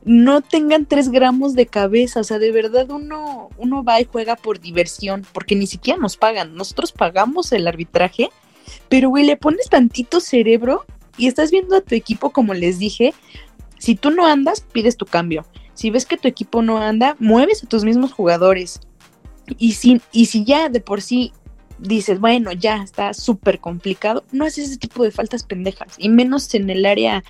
[0.05, 2.19] no tengan tres gramos de cabeza.
[2.19, 6.17] O sea, de verdad uno, uno va y juega por diversión, porque ni siquiera nos
[6.17, 6.57] pagan.
[6.57, 8.31] Nosotros pagamos el arbitraje,
[8.89, 10.85] pero güey, le pones tantito cerebro
[11.17, 13.15] y estás viendo a tu equipo, como les dije.
[13.79, 15.47] Si tú no andas, pides tu cambio.
[15.77, 18.81] Si ves que tu equipo no anda, mueves a tus mismos jugadores.
[19.59, 21.33] Y si, y si ya de por sí
[21.79, 25.95] dices, bueno, ya está súper complicado, no haces ese tipo de faltas pendejas.
[25.99, 27.23] Y menos en el área,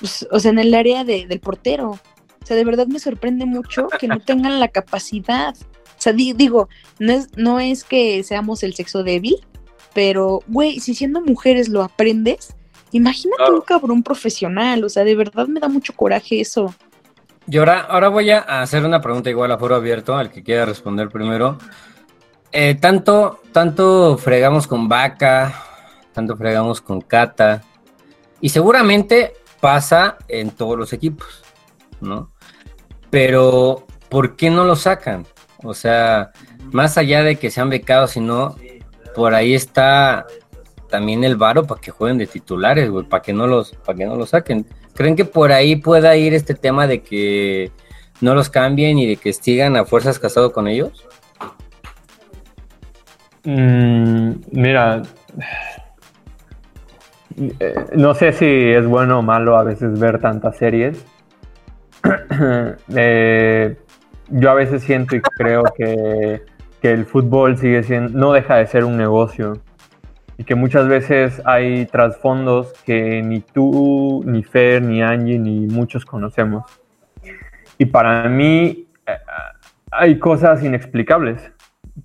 [0.00, 1.92] pues, o sea, en el área del portero.
[2.42, 5.54] O sea, de verdad me sorprende mucho que no tengan la capacidad.
[5.56, 6.68] O sea, digo,
[6.98, 9.36] no es, no es que seamos el sexo débil,
[9.94, 12.54] pero, güey, si siendo mujeres lo aprendes,
[12.92, 14.84] imagínate un cabrón profesional.
[14.84, 16.74] O sea, de verdad me da mucho coraje eso.
[17.48, 20.64] Y ahora, ahora voy a hacer una pregunta igual a foro abierto, al que quiera
[20.64, 21.58] responder primero.
[22.50, 25.54] Eh, tanto, tanto fregamos con Vaca,
[26.12, 27.62] tanto fregamos con Cata,
[28.40, 31.42] y seguramente pasa en todos los equipos,
[32.00, 32.30] ¿no?
[33.10, 35.26] Pero, ¿por qué no lo sacan?
[35.62, 36.32] O sea,
[36.72, 38.56] más allá de que sean becados, sino
[39.14, 40.26] por ahí está
[40.88, 44.16] también el varo para que jueguen de titulares, para que no los, para que no
[44.16, 44.66] los saquen.
[44.96, 47.70] ¿Creen que por ahí pueda ir este tema de que
[48.20, 51.06] no los cambien y de que sigan a fuerzas casados con ellos?
[53.44, 55.02] Mm, mira,
[57.60, 61.04] eh, no sé si es bueno o malo a veces ver tantas series.
[62.94, 63.76] Eh,
[64.28, 66.42] yo a veces siento y creo que,
[66.82, 69.54] que, el fútbol sigue siendo, no deja de ser un negocio.
[70.38, 76.04] Y que muchas veces hay trasfondos que ni tú, ni Fer, ni Angie, ni muchos
[76.04, 76.64] conocemos.
[77.78, 79.12] Y para mí eh,
[79.90, 81.52] hay cosas inexplicables,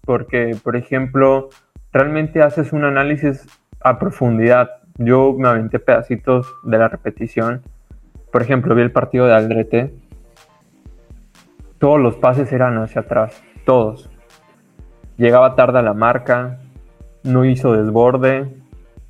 [0.06, 1.50] porque, por ejemplo,
[1.92, 3.48] realmente haces un análisis
[3.82, 4.70] a profundidad.
[4.98, 7.62] Yo me aventé pedacitos de la repetición.
[8.32, 9.94] Por ejemplo, vi el partido de Aldrete.
[11.80, 14.10] Todos los pases eran hacia atrás, todos.
[15.18, 16.61] Llegaba tarde a la marca,
[17.24, 18.48] no hizo desborde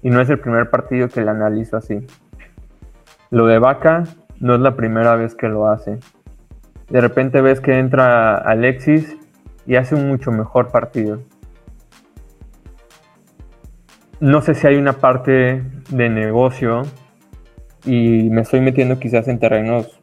[0.01, 2.05] y no es el primer partido que le analizo así.
[3.29, 4.03] Lo de Vaca
[4.39, 5.99] no es la primera vez que lo hace.
[6.89, 9.17] De repente ves que entra Alexis
[9.65, 11.21] y hace un mucho mejor partido.
[14.19, 16.83] No sé si hay una parte de negocio
[17.85, 19.99] y me estoy metiendo quizás en terrenos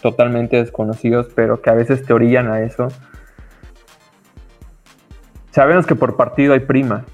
[0.00, 2.88] totalmente desconocidos, pero que a veces te orillan a eso.
[5.50, 7.04] Sabemos que por partido hay prima,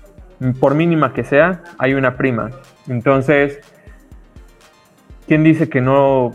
[0.60, 2.50] por mínima que sea, hay una prima.
[2.88, 3.60] Entonces,
[5.26, 6.32] ¿quién dice que no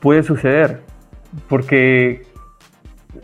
[0.00, 0.82] puede suceder?
[1.48, 2.26] Porque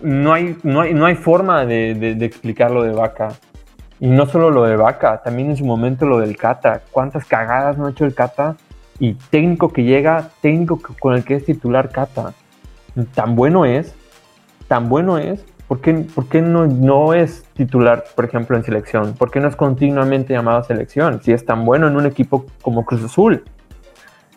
[0.03, 3.29] no hay, no hay, no hay forma de, de, explicar lo de Vaca.
[4.01, 6.83] Y no solo lo de Vaca, también en su momento lo del Cata.
[6.91, 8.57] ¿Cuántas cagadas no ha hecho el Cata?
[9.01, 12.33] Y técnico que llega, técnico con el que es titular Cata.
[13.15, 13.95] Tan bueno es,
[14.69, 19.13] tan bueno es ¿Por qué, no, no, es titular, por ejemplo, en selección?
[19.13, 21.21] ¿Por qué no es continuamente llamado a selección?
[21.23, 23.45] Si es tan bueno en un equipo como Cruz Azul.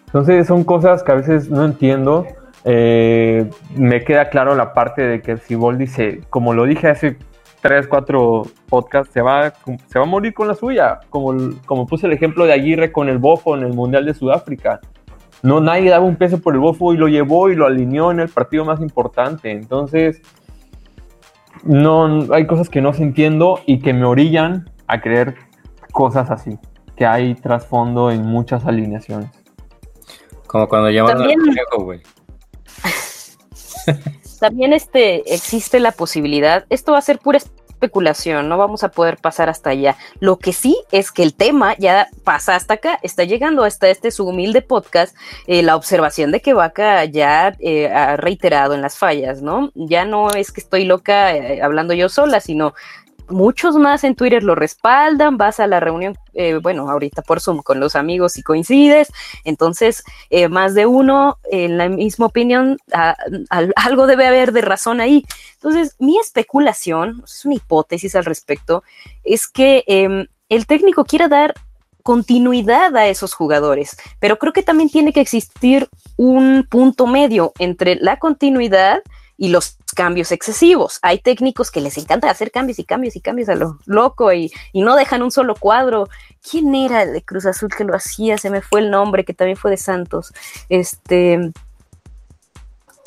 [0.08, 2.26] Entonces son cosas que a veces no entiendo.
[2.66, 7.18] Eh, me queda claro la parte de que si Bol dice, como lo dije hace
[7.62, 9.54] 3, 4 podcasts, se va,
[9.88, 11.00] se va a morir con la suya.
[11.10, 11.34] Como,
[11.66, 14.82] como puse el ejemplo de Aguirre con el Bofo en el Mundial de Sudáfrica.
[15.44, 18.20] No, nadie daba un peso por el Bofo y lo llevó y lo alineó en
[18.20, 19.50] el partido más importante.
[19.50, 20.22] Entonces,
[21.64, 25.36] no hay cosas que no se entiendo y que me orillan a creer
[25.92, 26.58] cosas así,
[26.96, 29.30] que hay trasfondo en muchas alineaciones.
[30.48, 32.02] Como cuando llaman al conejo, güey.
[34.40, 37.40] También este, existe la posibilidad, esto va a ser pura
[37.82, 39.98] especulación, no vamos a poder pasar hasta allá.
[40.20, 44.12] Lo que sí es que el tema ya pasa hasta acá, está llegando hasta este
[44.12, 45.16] su humilde podcast,
[45.48, 49.72] eh, la observación de que Vaca ya eh, ha reiterado en las fallas, ¿no?
[49.74, 52.76] Ya no es que estoy loca eh, hablando yo sola, sino
[53.32, 57.62] muchos más en Twitter lo respaldan, vas a la reunión, eh, bueno, ahorita por Zoom
[57.64, 59.12] con los amigos y coincides,
[59.44, 62.78] entonces eh, más de uno en la misma opinión,
[63.76, 65.26] algo debe haber de razón ahí.
[65.56, 68.84] Entonces, mi especulación, es una hipótesis al respecto,
[69.24, 71.54] es que em, el técnico quiera dar
[72.04, 77.96] continuidad a esos jugadores, pero creo que también tiene que existir un punto medio entre
[77.96, 79.02] la continuidad
[79.38, 81.00] y los cambios excesivos.
[81.02, 84.52] Hay técnicos que les encanta hacer cambios y cambios y cambios a lo loco y,
[84.74, 86.08] no dejan un solo cuadro.
[86.50, 88.38] ¿Quién era el de Cruz Azul que lo hacía?
[88.38, 90.34] Se me fue el nombre, que también fue de Santos.
[90.70, 91.52] Este.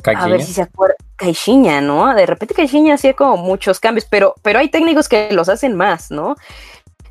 [0.05, 0.95] A ver si se acuerda.
[1.15, 2.13] Caixinha, ¿no?
[2.13, 6.11] De repente Caixinha hacía como muchos cambios, pero, pero hay técnicos que los hacen más,
[6.11, 6.35] ¿no?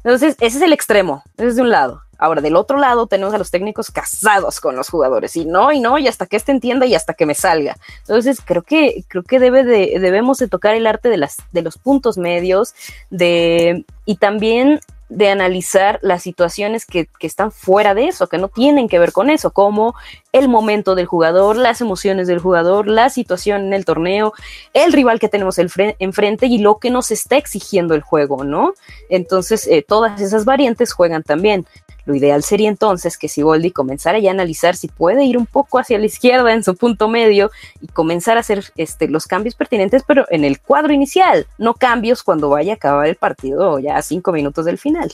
[0.05, 2.04] Entonces, ese es el extremo, ese es de un lado.
[2.19, 5.81] Ahora, del otro lado tenemos a los técnicos casados con los jugadores y no, y
[5.81, 7.77] no, y hasta que este entienda y hasta que me salga.
[8.01, 11.63] Entonces, creo que, creo que debe de, debemos de tocar el arte de, las, de
[11.63, 12.75] los puntos medios
[13.11, 18.89] de, y también de analizar las situaciones que, están fuera de eso, que no tienen
[18.89, 19.95] que ver con eso, como
[20.33, 24.33] el momento del jugador, las emociones del jugador, la situación en el torneo,
[24.73, 28.75] el rival que tenemos enfrente y lo que nos está exigiendo el juego, ¿no?
[29.09, 31.67] Entonces, eh, todas esas variantes juegan también.
[32.07, 35.79] Lo ideal sería entonces que Siboldi comenzara ya a analizar si puede ir un poco
[35.79, 40.03] hacia la izquierda en su punto medio y comenzar a hacer este, los cambios pertinentes,
[40.07, 44.03] pero en el cuadro inicial, no cambios cuando vaya a acabar el partido ya a
[44.03, 45.13] cinco minutos del final.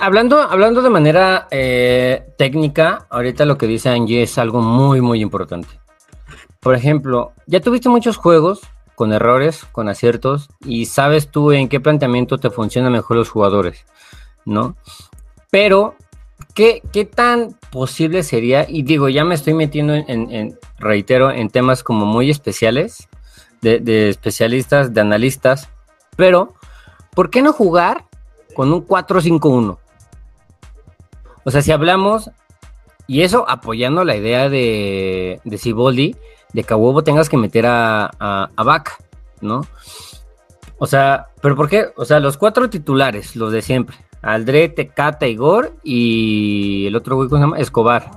[0.00, 5.20] hablando, hablando de manera eh, técnica, ahorita lo que dice Angie es algo muy, muy
[5.20, 5.68] importante.
[6.60, 8.60] Por ejemplo, ya tuviste muchos juegos
[8.94, 13.84] con errores, con aciertos, y sabes tú en qué planteamiento te funcionan mejor los jugadores,
[14.44, 14.74] ¿no?
[15.50, 15.94] Pero,
[16.54, 18.66] ¿qué, ¿qué, tan posible sería?
[18.68, 23.08] Y digo, ya me estoy metiendo en, reitero, en temas como muy especiales,
[23.62, 25.68] de, especialistas, de analistas,
[26.16, 26.54] pero,
[27.14, 28.04] ¿por qué no jugar
[28.54, 29.78] con un 4-5-1?
[31.44, 32.30] O sea, si hablamos,
[33.06, 36.14] y eso apoyando la idea de, de Ciboldi,
[36.52, 38.84] de que a huevo tengas que meter a, a,
[39.40, 39.62] ¿no?
[40.78, 41.86] O sea, ¿pero por qué?
[41.96, 43.96] O sea, los cuatro titulares, los de siempre.
[44.22, 47.58] Aldrete, Cata, Igor y el otro güey, ¿cómo se llama?
[47.58, 48.10] Escobar.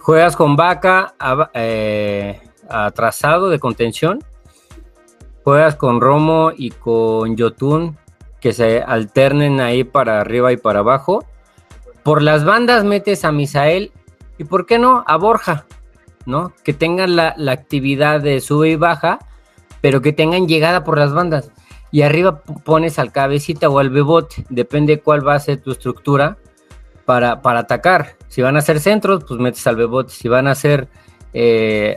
[0.00, 1.14] Juegas con Vaca
[1.52, 4.22] eh, atrasado de contención.
[5.42, 7.96] Juegas con Romo y con Yotun
[8.40, 11.24] que se alternen ahí para arriba y para abajo.
[12.04, 13.90] Por las bandas metes a Misael
[14.38, 15.02] y, ¿por qué no?
[15.06, 15.66] A Borja,
[16.24, 16.52] ¿no?
[16.62, 19.18] Que tengan la, la actividad de sube y baja,
[19.80, 21.50] pero que tengan llegada por las bandas.
[21.90, 26.36] Y arriba pones al cabecita o al bebote, depende cuál va a ser tu estructura
[27.04, 28.16] para, para atacar.
[28.28, 30.12] Si van a ser centros, pues metes al bebote.
[30.12, 30.88] Si van a ser
[31.32, 31.96] eh,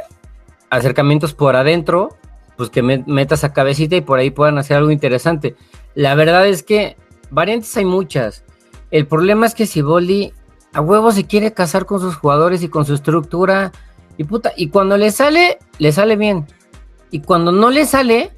[0.69, 2.09] acercamientos por adentro,
[2.55, 5.55] pues que metas a cabecita y por ahí puedan hacer algo interesante.
[5.95, 6.97] La verdad es que
[7.31, 8.43] variantes hay muchas.
[8.91, 10.33] El problema es que si Boldi
[10.73, 13.71] a huevo se quiere casar con sus jugadores y con su estructura
[14.17, 16.45] y puta, y cuando le sale, le sale bien.
[17.11, 18.31] Y cuando no le sale,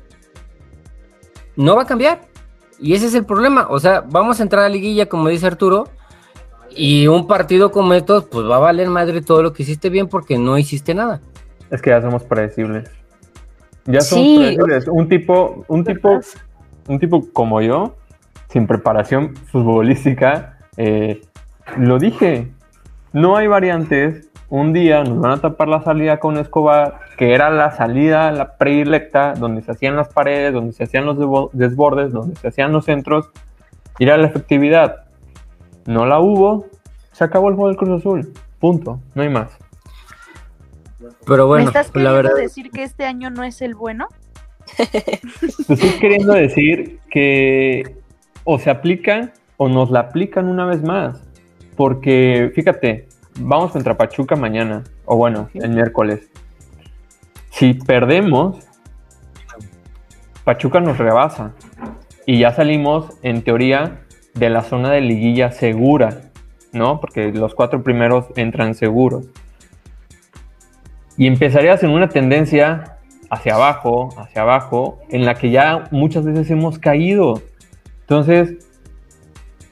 [1.61, 2.21] no va a cambiar.
[2.79, 3.67] Y ese es el problema.
[3.69, 5.87] O sea, vamos a entrar a liguilla, como dice Arturo,
[6.75, 10.07] y un partido como estos, pues va a valer madre todo lo que hiciste bien
[10.07, 11.21] porque no hiciste nada.
[11.69, 12.89] Es que ya somos predecibles.
[13.85, 14.87] Ya somos predecibles.
[14.87, 16.19] Un tipo, un tipo,
[16.87, 17.95] un tipo como yo,
[18.49, 21.21] sin preparación futbolística, eh,
[21.77, 22.51] lo dije.
[23.13, 24.30] No hay variantes.
[24.51, 28.57] Un día nos van a tapar la salida con Escobar, que era la salida, la
[28.57, 31.17] predilecta, donde se hacían las paredes, donde se hacían los
[31.53, 33.29] desbordes, donde se hacían los centros.
[33.97, 35.05] Y era la efectividad
[35.85, 36.67] no la hubo,
[37.11, 38.33] se acabó el juego del Cruz Azul.
[38.59, 39.57] Punto, no hay más.
[41.25, 42.35] Pero bueno, ¿Me estás queriendo la verdad...
[42.35, 44.07] decir que este año no es el bueno?
[44.77, 47.95] Te estoy queriendo decir que
[48.43, 51.21] o se aplican o nos la aplican una vez más.
[51.75, 53.07] Porque, fíjate,
[53.39, 56.29] vamos contra Pachuca mañana, o bueno, el miércoles.
[57.49, 58.57] Si perdemos,
[60.43, 61.53] Pachuca nos rebasa.
[62.25, 64.01] Y ya salimos, en teoría,
[64.33, 66.21] de la zona de liguilla segura,
[66.71, 66.99] ¿no?
[66.99, 69.25] Porque los cuatro primeros entran seguros.
[71.17, 72.97] Y empezarías en una tendencia
[73.29, 77.41] hacia abajo, hacia abajo, en la que ya muchas veces hemos caído.
[78.01, 78.67] Entonces,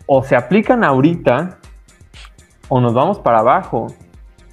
[0.06, 1.59] o se aplican ahorita,
[2.70, 3.88] o nos vamos para abajo.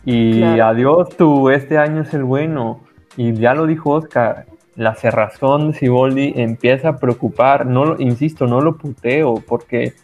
[0.04, 2.80] Y adiós tú, este año es el bueno.
[3.16, 7.66] Y ya lo dijo Oscar, la cerrazón de Siboldi empieza a preocupar.
[7.66, 9.94] No lo, insisto, no lo puteo, porque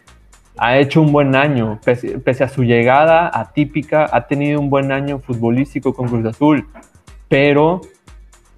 [0.57, 1.79] ha hecho un buen año.
[1.83, 6.67] Pese, a su llegada atípica, ha tenido un buen año futbolístico con Cruz Azul.
[7.29, 7.81] Pero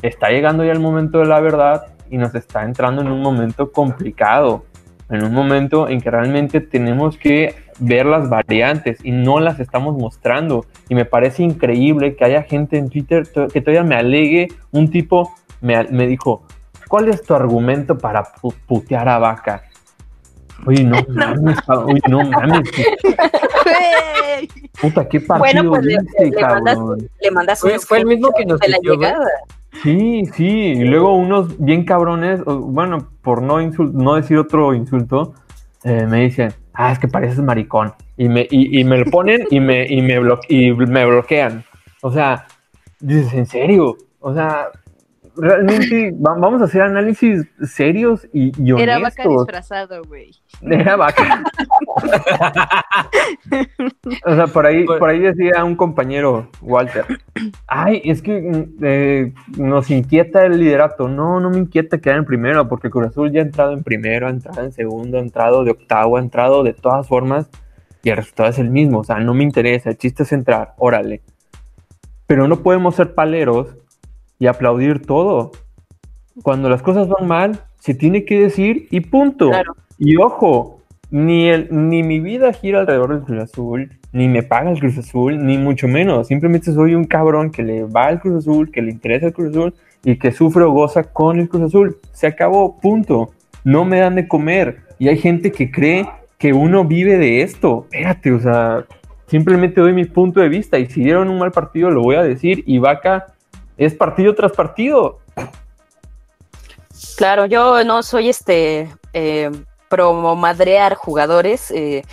[0.02, 3.72] está llegando ya el momento de la verdad y nos está entrando en un momento
[3.72, 4.66] complicado.
[5.10, 9.98] En un momento en que realmente tenemos que ver las variantes y no las estamos
[9.98, 10.66] mostrando.
[10.90, 15.34] Y me parece increíble que haya gente en Twitter que todavía me alegue, un tipo
[15.62, 16.44] me, dijo,
[16.88, 18.24] ¿cuál es tu argumento para
[18.68, 19.64] putear a Vaca?
[20.66, 22.70] Oye, no mames, oye, no mames.
[24.82, 25.98] Puta, qué partido bueno, pues le,
[27.22, 29.26] le, mandas, fue, fue el mismo que nos de la llegada.
[29.84, 35.34] Sí, sí, y luego unos bien cabrones, bueno, por no, no decir otro insulto,
[35.84, 37.94] eh, me dicen, ah, es que pareces maricón.
[38.18, 41.64] Y me, y, y me lo ponen y me, y, me y me bloquean.
[42.02, 42.46] O sea,
[43.00, 43.98] dices, ¿en serio?
[44.20, 44.70] O sea,
[45.38, 48.82] realmente vamos a hacer análisis serios y, honestos.
[48.82, 50.32] Era vaca disfrazado, güey.
[50.62, 51.44] Era vaca.
[54.26, 57.06] o sea, por ahí, por ahí decía un compañero, Walter,
[57.68, 61.08] ay, es que mm, eh, nos inquieta el liderato.
[61.08, 64.28] No, no me inquieta quedar en primero, porque Cruz Azul ya ha entrado en primero,
[64.28, 67.50] ha entrado en segundo, ha entrado de octavo, ha entrado de todas formas
[68.04, 69.00] y el resultado es el mismo.
[69.00, 71.22] O sea, no me interesa, el chiste es entrar, órale.
[72.28, 73.76] Pero no podemos ser paleros
[74.40, 75.52] y aplaudir todo.
[76.44, 79.52] Cuando las cosas van mal, se tiene que decir y punto.
[79.98, 84.72] Y ojo, ni, el, ni mi vida gira alrededor del Cruz Azul, ni me paga
[84.72, 86.28] el Cruz Azul, ni mucho menos.
[86.28, 89.52] Simplemente soy un cabrón que le va al Cruz Azul, que le interesa el Cruz
[89.52, 91.98] Azul y que sufre o goza con el Cruz Azul.
[92.12, 93.32] Se acabó, punto.
[93.64, 94.80] No me dan de comer.
[95.00, 97.88] Y hay gente que cree que uno vive de esto.
[97.92, 98.86] Espérate, o sea,
[99.28, 100.78] simplemente doy mi punto de vista.
[100.80, 102.64] Y si dieron un mal partido, lo voy a decir.
[102.66, 103.35] Y Vaca
[103.78, 105.20] es partido tras partido.
[107.18, 109.52] Claro, yo no soy este eh,
[109.96, 111.72] promo madrear jugadores.
[111.72, 112.04] Eh,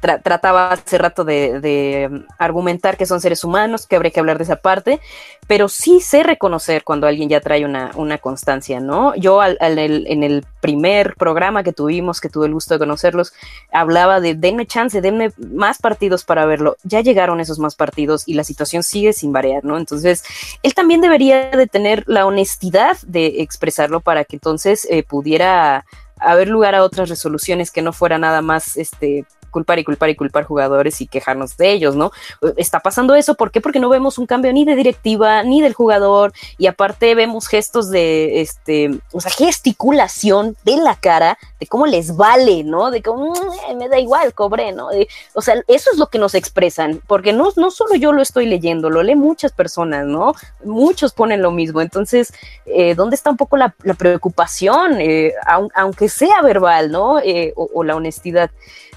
[0.00, 4.56] trataba hace rato de, argumentar que son seres humanos, que habría que hablar de esa
[4.56, 5.00] parte,
[5.46, 9.14] pero sí sé reconocer cuando alguien ya trae una, constancia, ¿no?
[9.16, 13.34] Yo en el primer programa que tuvimos, que tuve el gusto de conocerlos,
[13.72, 16.76] hablaba de denme chance, denme más partidos para verlo.
[16.84, 19.76] Ya llegaron esos más partidos y la situación sigue sin variar, ¿no?
[19.76, 20.24] Entonces,
[20.62, 25.84] él también debería de tener la honestidad de expresarlo para que entonces eh, pudiera
[26.24, 30.16] haber lugar a otras resoluciones que no fuera nada más este culpar y culpar y
[30.16, 32.10] culpar jugadores y quejarnos de ellos, ¿no?
[32.56, 33.60] Está pasando eso, ¿por qué?
[33.60, 37.88] Porque no vemos un cambio ni de directiva ni del jugador y aparte vemos gestos
[37.90, 42.90] de, este, o sea, gesticulación de la cara, de cómo les vale, ¿no?
[42.90, 44.88] De cómo mm, me da igual, cobré, ¿no?
[45.34, 48.46] o sea, eso es lo que nos expresan, porque no, no solo yo lo estoy
[48.46, 50.34] leyendo, lo leen muchas personas, ¿no?
[50.64, 52.32] Muchos ponen lo mismo, entonces,
[52.66, 55.32] eh, ¿dónde está un poco la, preocupación, eh,
[55.74, 57.20] aunque sea verbal, ¿no?
[57.20, 58.50] Eh, o, la honestidad.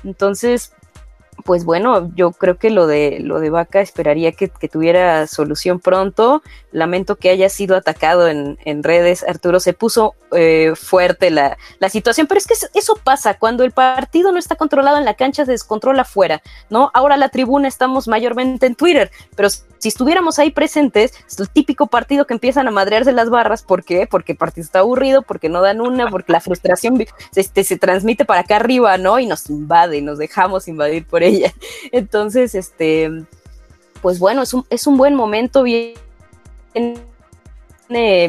[0.03, 0.71] Entonces, entonces,
[1.47, 6.43] pues bueno, yo creo que lo de lo de Vaca esperaría que, tuviera solución pronto.
[6.73, 9.23] Lamento que haya sido atacado en, redes.
[9.23, 13.71] Arturo se puso eh, fuerte la, la, situación, pero es que eso pasa cuando el
[13.71, 16.91] partido no está controlado en la cancha, se descontrola fuera, ¿no?
[16.93, 21.87] Ahora la tribuna estamos mayormente en Twitter, pero si estuviéramos ahí presentes, es el típico
[21.87, 23.63] partido que empiezan a madrearse las barras.
[23.63, 24.07] ¿Por qué?
[24.07, 28.25] Porque el partido está aburrido, porque no dan una, porque la frustración este, se transmite
[28.25, 29.19] para acá arriba, ¿no?
[29.19, 31.36] Y nos invade, nos dejamos invadir por ella.
[31.91, 33.09] Entonces, este,
[34.01, 35.63] pues bueno, es un, es un buen momento.
[35.63, 35.95] Viene,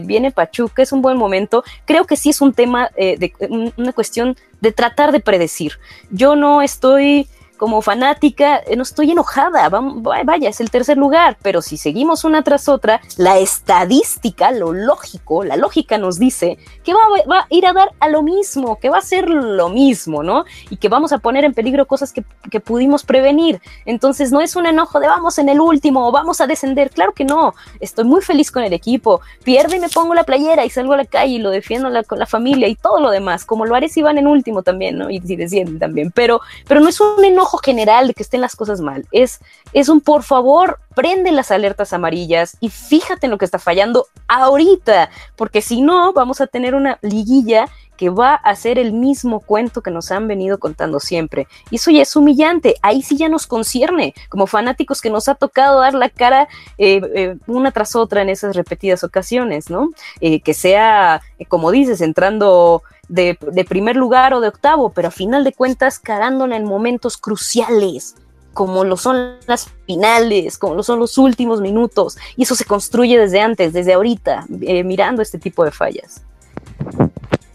[0.02, 1.64] viene Pachuca, es un buen momento.
[1.84, 3.32] Creo que sí es un tema, eh, de
[3.76, 5.78] una cuestión de tratar de predecir.
[6.10, 7.28] Yo no estoy
[7.58, 12.42] como fanática, eh, no estoy enojada, vaya, es el tercer lugar, pero si seguimos una
[12.42, 17.00] tras otra, la estadística, lo lógico, la lógica nos dice que va,
[17.30, 20.44] va, a ir a dar a lo mismo, que va a ser lo mismo, ¿no?
[20.70, 23.60] Y que vamos a poner en peligro cosas que, que pudimos prevenir.
[23.84, 27.12] Entonces no es un enojo de vamos en el último o vamos a descender, claro
[27.12, 30.70] que no, estoy muy feliz con el equipo, pierde y me pongo la playera y
[30.70, 33.66] salgo a la calle y lo defiendo con la familia y todo lo demás, como
[33.66, 35.10] lo haré si van en último también, ¿no?
[35.10, 38.54] Y si descienden también, pero, pero no es un enojo general de que estén las
[38.54, 39.06] cosas mal.
[39.10, 39.40] Es,
[39.72, 44.06] es un por favor, prende las alertas amarillas y fíjate en lo que está fallando
[44.26, 47.68] ahorita, porque si no, vamos a tener una liguilla
[47.98, 51.48] que va a ser el mismo cuento que nos han venido contando siempre.
[51.70, 55.34] Y eso ya es humillante, ahí sí ya nos concierne, como fanáticos que nos ha
[55.34, 59.90] tocado dar la cara eh, eh, una tras otra en esas repetidas ocasiones, ¿no?
[60.20, 63.36] Eh, que sea, como dices, entrando de,
[63.68, 68.16] primer lugar o de octavo, pero a final de cuentas cagándola en momentos cruciales,
[68.52, 73.18] como lo son las finales, como lo son los últimos minutos, y eso se construye
[73.18, 76.22] desde antes, desde ahorita, eh, mirando este tipo de fallas.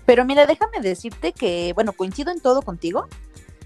[0.05, 3.07] Pero mira, déjame decirte que, bueno, coincido en todo contigo,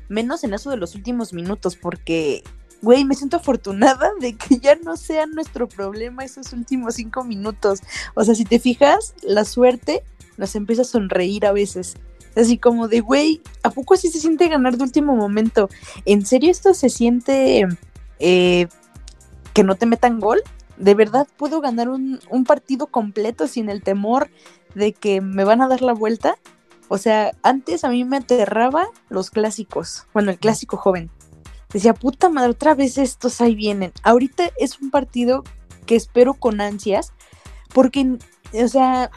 [0.09, 2.43] menos en eso de los últimos minutos, porque,
[2.81, 7.81] güey, me siento afortunada de que ya no sea nuestro problema esos últimos cinco minutos.
[8.13, 10.03] O sea, si te fijas, la suerte
[10.37, 11.95] nos empieza a sonreír a veces.
[12.35, 15.69] Así como de, güey, ¿a poco así se siente ganar de último momento?
[16.05, 17.67] ¿En serio esto se siente
[18.19, 18.67] eh,
[19.53, 20.41] que no te metan gol?
[20.77, 24.29] ¿De verdad puedo ganar un, un partido completo sin el temor
[24.75, 26.37] de que me van a dar la vuelta?
[26.89, 31.09] O sea, antes a mí me aterraba los clásicos, bueno, el clásico joven.
[31.73, 33.91] Decía, puta madre, otra vez estos ahí vienen.
[34.03, 35.43] Ahorita es un partido
[35.85, 37.13] que espero con ansias,
[37.73, 38.17] porque,
[38.53, 39.11] o sea,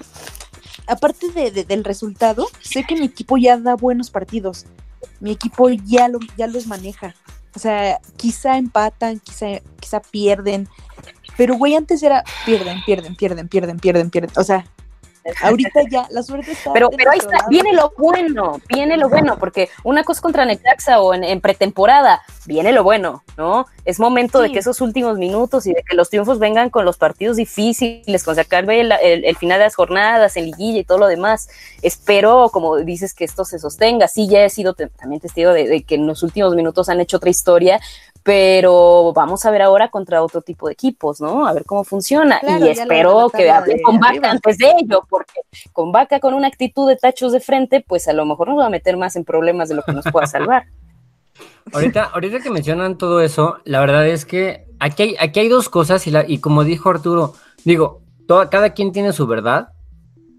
[0.87, 4.67] aparte de, del resultado, sé que mi equipo ya da buenos partidos.
[5.21, 7.15] Mi equipo ya, lo, ya los maneja.
[7.55, 9.47] O sea, quizá empatan, quizá,
[9.81, 10.69] quizá pierden.
[11.37, 14.31] Pero, güey, antes era pierden, pierden, pierden, pierden, pierden, pierden.
[14.37, 14.67] O sea,
[15.43, 16.73] Ahorita ya, la suerte está.
[16.73, 21.01] Pero, pero ahí está, viene lo bueno, viene lo bueno, porque una cosa contra Necaxa
[21.01, 23.67] o en, pretemporada, viene lo bueno, ¿no?
[23.85, 26.97] Es momento de que esos últimos minutos y de que los triunfos vengan con los
[26.97, 31.07] partidos difíciles, con sacar el, el, final de las jornadas, en liguilla y todo lo
[31.07, 31.49] demás.
[31.83, 34.09] Espero, como dices, que esto se sostenga.
[34.09, 37.19] Sí, ya he sido también testigo de, de que en los últimos minutos han hecho
[37.19, 37.81] otra historia,
[38.23, 41.47] pero vamos a ver ahora contra otro tipo de equipos, ¿no?
[41.47, 42.41] A ver cómo funciona.
[42.43, 45.41] y espero que hable con Vaca antes de ello, porque
[45.73, 48.67] con Vaca con una actitud de tachos de frente, pues a lo mejor nos va
[48.67, 50.65] a meter más en problemas de lo que nos pueda salvar.
[51.73, 55.69] ahorita, ahorita que mencionan todo eso, la verdad es que aquí hay, aquí hay dos
[55.69, 58.03] cosas, y, la, y como dijo Arturo, digo,
[58.51, 59.69] cada quien tiene su verdad,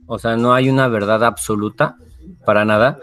[0.07, 1.95] o sea, no hay una verdad absoluta
[2.45, 2.99] para nada,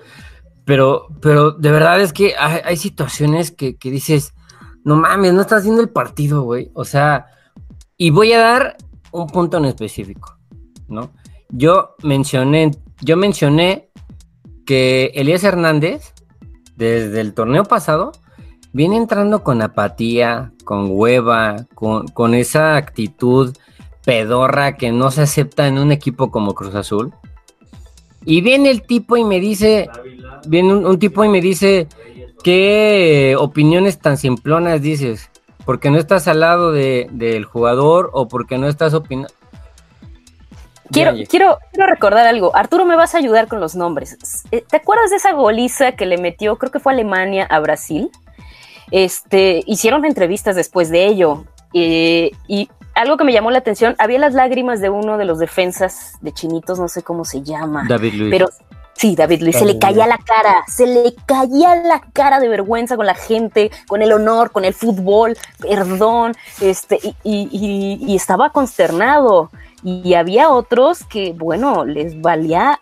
[0.64, 4.34] pero, pero de verdad es que hay, situaciones que, que dices,
[4.88, 6.70] no mames, no está haciendo el partido, güey.
[6.72, 7.26] O sea,
[7.98, 8.76] y voy a dar
[9.12, 10.38] un punto en específico,
[10.88, 11.10] ¿no?
[11.50, 12.70] Yo mencioné,
[13.02, 13.90] yo mencioné
[14.64, 16.14] que Elías Hernández,
[16.76, 18.12] desde el torneo pasado,
[18.72, 23.54] viene entrando con apatía, con hueva, con, con esa actitud
[24.06, 27.12] pedorra que no se acepta en un equipo como Cruz Azul.
[28.24, 29.90] Y viene el tipo y me dice,
[30.46, 31.88] viene un tipo y me dice,
[32.42, 35.30] ¿Qué opiniones tan simplonas dices?
[35.64, 39.32] ¿Porque no estás al lado de, del jugador o porque no estás opinando?
[40.90, 42.56] Quiero, quiero, quiero recordar algo.
[42.56, 44.16] Arturo, me vas a ayudar con los nombres.
[44.50, 48.10] Eh, ¿Te acuerdas de esa goliza que le metió, creo que fue Alemania a Brasil?
[48.90, 51.44] este, hicieron entrevistas después de ello.
[51.74, 55.38] Eh, y algo que me llamó la atención, había las lágrimas de uno de los
[55.38, 57.84] defensas de Chinitos, no sé cómo se llama.
[57.88, 58.30] David Luis.
[58.30, 58.48] Pero
[58.98, 62.96] sí, David Luis, se le caía la cara, se le caía la cara de vergüenza
[62.96, 67.48] con la gente, con el honor, con el fútbol, perdón, este, y,
[68.00, 69.50] y estaba consternado.
[69.84, 72.80] Y había otros que, bueno, les valía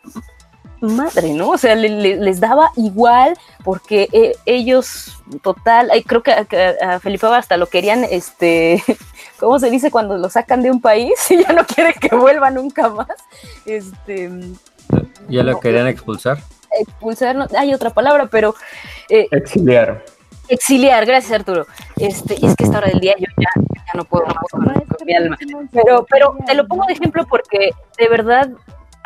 [0.81, 1.51] madre, ¿no?
[1.51, 7.67] O sea, les daba igual porque eh, ellos, total, creo que a, Felipe hasta lo
[7.67, 8.83] querían, este,
[9.41, 12.51] ¿cómo se dice cuando lo sacan de un país y ya no quiere que vuelva
[12.51, 13.09] nunca más?
[13.65, 14.31] Este,
[15.29, 16.39] ¿Ya lo querían expulsar?
[16.79, 18.55] Expulsar, no, hay otra palabra, pero...
[19.09, 20.05] Eh, exiliar.
[20.49, 21.67] Exiliar, gracias Arturo.
[21.97, 23.49] Este, y es que esta hora del día yo ya,
[23.95, 24.65] no puedo más con,
[25.05, 25.37] mi alma.
[25.73, 28.51] Pero, pero te lo pongo de ejemplo porque de verdad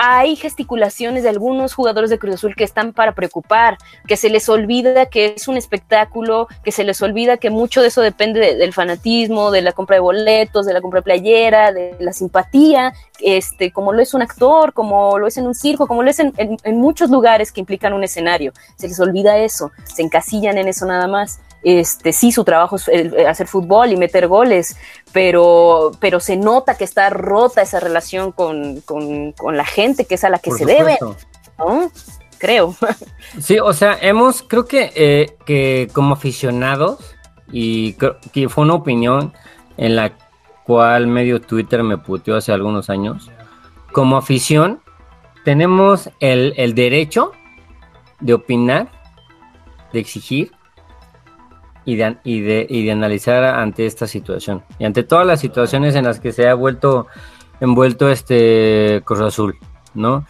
[0.03, 3.77] hay gesticulaciones de algunos jugadores de Cruz Azul que están para preocupar,
[4.07, 7.89] que se les olvida que es un espectáculo, que se les olvida que mucho de
[7.89, 11.97] eso depende del fanatismo, de la compra de boletos, de la compra de playera, de
[12.01, 16.03] la simpatía, este, como lo es un actor, como lo es en un circo, como
[16.03, 18.55] lo es en, en muchos lugares que implican un escenario.
[18.77, 22.89] Se les olvida eso, se encasillan en eso nada más este, sí, su trabajo es
[22.89, 24.77] eh, hacer fútbol y meter goles,
[25.13, 28.83] pero, pero se nota que está rota esa relación con,
[29.53, 30.99] la gente, que es a la que se debe,
[31.59, 31.91] ¿no?
[32.39, 32.75] Creo.
[33.41, 37.15] Sí, o sea, hemos, creo que, eh, que como aficionados,
[37.53, 39.33] y creo que fue una opinión
[39.77, 40.13] en la
[40.65, 43.31] cual medio Twitter me puteó hace algunos años,
[43.93, 44.81] como afición,
[45.45, 47.33] tenemos el, el derecho
[48.21, 48.91] de opinar,
[49.93, 50.53] de exigir,
[51.91, 55.97] y de, y, de, y de analizar ante esta situación y ante todas las situaciones
[55.97, 57.09] en las que se ha vuelto
[57.61, 59.59] envuelto este Cruz Azul,
[59.93, 60.25] ¿no?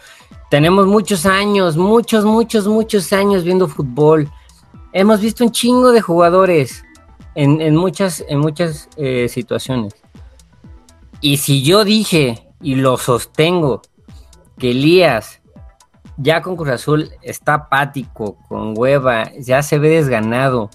[0.49, 4.27] Tenemos muchos años, muchos, muchos, muchos años viendo fútbol.
[4.91, 6.83] Hemos visto un chingo de jugadores
[7.35, 9.93] en, en muchas, en muchas eh, situaciones.
[11.21, 13.83] Y si yo dije y lo sostengo
[14.57, 15.41] que Elías
[16.17, 20.71] ya con Cruz Azul está apático, con hueva, ya se ve desganado,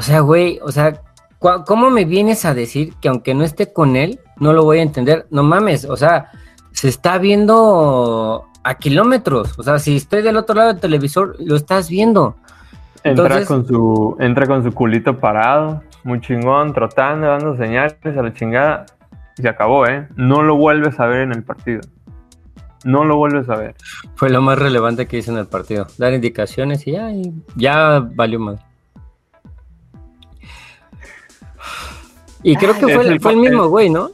[0.00, 1.02] o sea, güey, o sea,
[1.38, 4.82] ¿cómo me vienes a decir que aunque no esté con él, no lo voy a
[4.82, 5.26] entender?
[5.30, 6.30] No mames, o sea,
[6.72, 9.58] se está viendo a kilómetros.
[9.58, 12.36] O sea, si estoy del otro lado del televisor, lo estás viendo.
[13.04, 18.32] Entra con su, entra con su culito parado, muy chingón, trotando, dando señales a la
[18.32, 18.86] chingada.
[19.36, 20.08] Y se acabó, ¿eh?
[20.16, 21.82] No lo vuelves a ver en el partido.
[22.84, 23.74] No lo vuelves a ver.
[24.14, 25.88] Fue lo más relevante que hice en el partido.
[25.98, 28.69] Dar indicaciones y ya, y ya valió más.
[32.42, 34.10] Y creo que fue, el, fue el mismo güey, ¿no?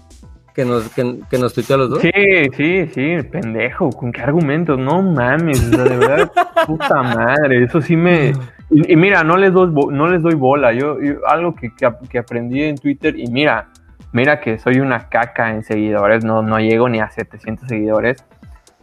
[0.55, 2.01] Que nos, que, que nos tuiteó a los dos.
[2.01, 2.11] Sí,
[2.57, 4.79] sí, sí, pendejo, ¿con qué argumentos?
[4.79, 6.33] No mames, de verdad,
[6.67, 8.33] puta madre, eso sí me...
[8.71, 10.97] Y, mira, no les, doy, no les doy bola, yo,
[11.29, 11.71] algo que,
[12.11, 13.69] que, aprendí en Twitter, y mira,
[14.13, 18.25] mira que soy una caca en seguidores, no, no llego ni a 700 seguidores,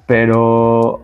[0.06, 1.04] pero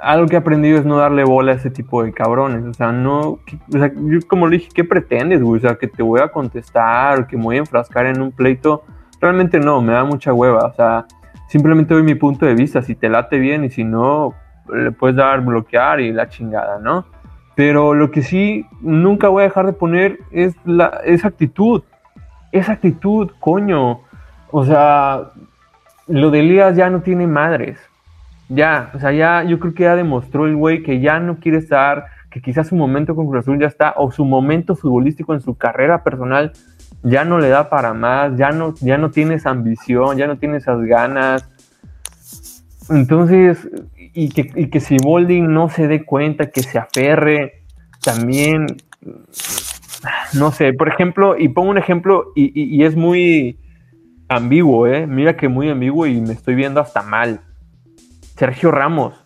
[0.00, 2.64] algo que he aprendido es no darle bola a ese tipo de cabrones.
[2.64, 3.20] O sea, no.
[3.20, 3.42] O
[3.72, 5.58] sea, yo como le dije, ¿qué pretendes, güey?
[5.58, 8.84] O sea, que te voy a contestar, que me voy a enfrascar en un pleito.
[9.20, 10.66] Realmente no, me da mucha hueva.
[10.66, 11.06] O sea,
[11.48, 12.82] simplemente doy mi punto de vista.
[12.82, 14.34] Si te late bien y si no,
[14.72, 17.04] le puedes dar bloquear y la chingada, ¿no?
[17.54, 21.82] Pero lo que sí nunca voy a dejar de poner es la, esa actitud.
[22.52, 24.00] Esa actitud, coño.
[24.50, 25.30] O sea,
[26.08, 27.89] lo de Elías ya no tiene madres
[28.50, 31.58] ya, o sea, ya yo creo que ya demostró el güey que ya no quiere
[31.58, 35.40] estar, que quizás su momento con Cruz Azul ya está, o su momento futbolístico en
[35.40, 36.52] su carrera personal
[37.02, 40.36] ya no le da para más, ya no, ya no tiene esa ambición, ya no
[40.36, 41.48] tiene esas ganas.
[42.90, 47.62] Entonces, y que, y que si Bolding no se dé cuenta, que se aferre,
[48.02, 48.66] también,
[50.34, 53.60] no sé, por ejemplo, y pongo un ejemplo, y, y es muy
[54.28, 55.06] ambiguo, ¿eh?
[55.06, 57.40] Mira que muy ambiguo y me estoy viendo hasta mal
[58.40, 59.22] Sergio Ramos.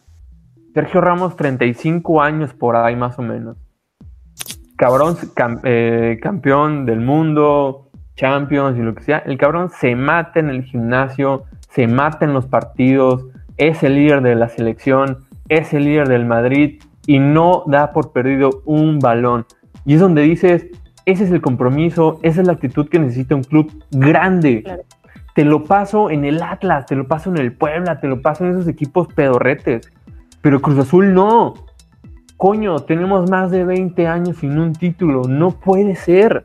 [0.75, 3.57] Sergio Ramos, 35 años por ahí más o menos.
[4.77, 5.17] Cabrón,
[5.63, 9.19] eh, campeón del mundo, Champions y lo que sea.
[9.19, 14.21] El cabrón se mata en el gimnasio, se mata en los partidos, es el líder
[14.21, 19.47] de la selección, es el líder del Madrid y no da por perdido un balón.
[19.85, 20.67] Y es donde dices,
[21.07, 24.65] ese es el compromiso, esa es la actitud que necesita un club grande,
[25.35, 28.45] te lo paso en el Atlas, te lo paso en el Puebla, te lo paso
[28.45, 29.93] en esos equipos pedorretes.
[30.41, 31.55] Pero Cruz Azul no.
[32.37, 35.23] Coño, tenemos más de 20 años sin un título.
[35.29, 36.45] No puede ser.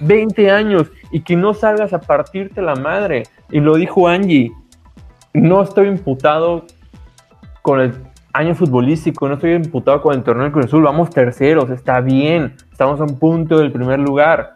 [0.00, 3.22] 20 años y que no salgas a partirte la madre.
[3.50, 4.50] Y lo dijo Angie.
[5.32, 6.66] No estoy imputado
[7.62, 7.94] con el
[8.32, 12.56] año futbolístico, no estoy imputado con el torneo del Cruz Azul, vamos terceros, está bien,
[12.70, 14.52] estamos a un punto del primer lugar.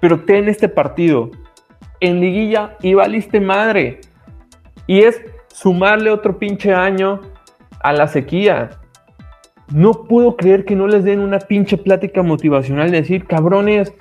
[0.00, 1.30] Pero ten este partido
[2.00, 4.00] en liguilla y valiste madre.
[4.86, 7.20] Y es sumarle otro pinche año
[7.80, 8.70] a la sequía.
[9.72, 13.92] No puedo creer que no les den una pinche plática motivacional de decir, cabrones,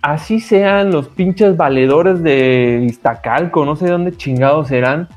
[0.00, 5.08] así sean los pinches valedores de Iztacalco, no sé de dónde chingados serán.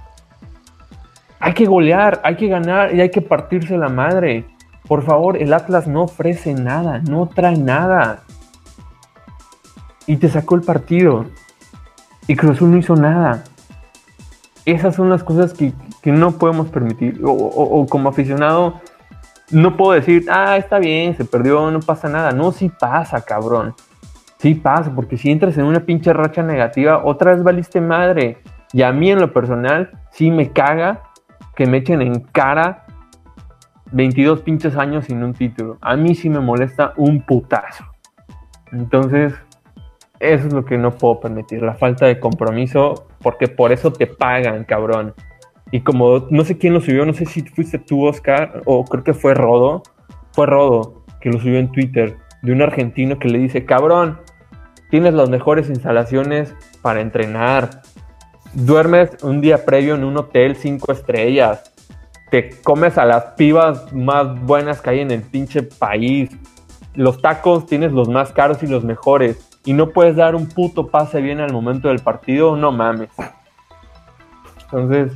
[1.40, 4.46] Hay que golear, hay que ganar y hay que partirse la madre.
[4.88, 8.24] Por favor, el Atlas no ofrece nada, no trae nada.
[10.08, 11.26] Y te sacó el partido.
[12.28, 13.44] Y Cruz no hizo nada.
[14.66, 15.74] Esas son las cosas que,
[16.06, 17.22] no podemos permitir.
[17.24, 18.80] O, como aficionado,
[19.50, 22.32] no puedo decir, ah, está bien, se perdió, no pasa nada.
[22.32, 23.76] No, sí pasa, cabrón.
[24.38, 28.38] Sí pasa, porque si entras en una pinche racha negativa, otra vez valiste madre.
[28.74, 31.04] Y a mí en lo personal, sí me caga
[31.56, 32.86] que me echen en cara
[33.92, 35.78] 22 pinches años sin un título.
[35.82, 37.86] A mí sí me molesta un putazo.
[38.72, 39.34] Entonces,
[40.22, 44.08] eso es lo que no puedo permitir, la falta de compromiso, porque por eso te
[44.08, 45.16] pagan, cabrón.
[45.72, 49.04] Y como no sé quién lo subió, no sé si fuiste tú, Oscar, o creo
[49.04, 49.84] que fue Rodo,
[50.32, 54.20] fue Rodo que lo subió en Twitter, de un argentino que le dice, cabrón,
[54.90, 57.82] tienes las mejores instalaciones para entrenar,
[58.54, 61.72] duermes un día previo en un hotel cinco estrellas,
[62.30, 66.30] te comes a las pibas más buenas que hay en el pinche país,
[66.96, 70.88] los tacos tienes los más caros y los mejores y no puedes dar un puto
[70.88, 73.10] pase bien al momento del partido, no mames.
[74.64, 75.14] Entonces.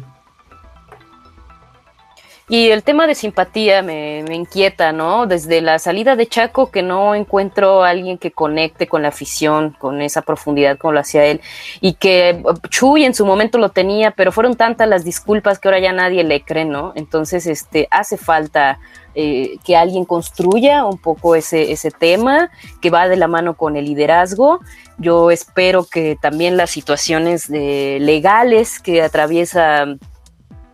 [2.47, 5.25] Y el tema de simpatía me, inquieta, ¿no?
[5.25, 9.75] Desde la salida de Chaco que no encuentro a alguien que conecte con la afición,
[9.79, 11.41] con esa profundidad como lo hacía él,
[11.81, 15.79] y que Chuy en su momento lo tenía, pero fueron tantas las disculpas que ahora
[15.79, 16.93] ya nadie le cree, ¿no?
[16.95, 18.77] Entonces, este, hace falta
[19.15, 23.75] eh, que alguien construya un poco ese, ese tema que va de la mano con
[23.75, 24.59] el liderazgo.
[24.99, 29.97] Yo espero que también las situaciones legales que atraviesa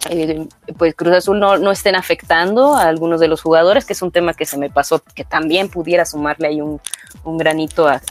[0.09, 0.47] eh,
[0.77, 4.11] pues Cruz Azul no, no, estén afectando a algunos de los jugadores, que es un
[4.11, 6.81] tema que se me pasó, que también pudiera sumarle ahí un,
[7.23, 8.01] un granito a,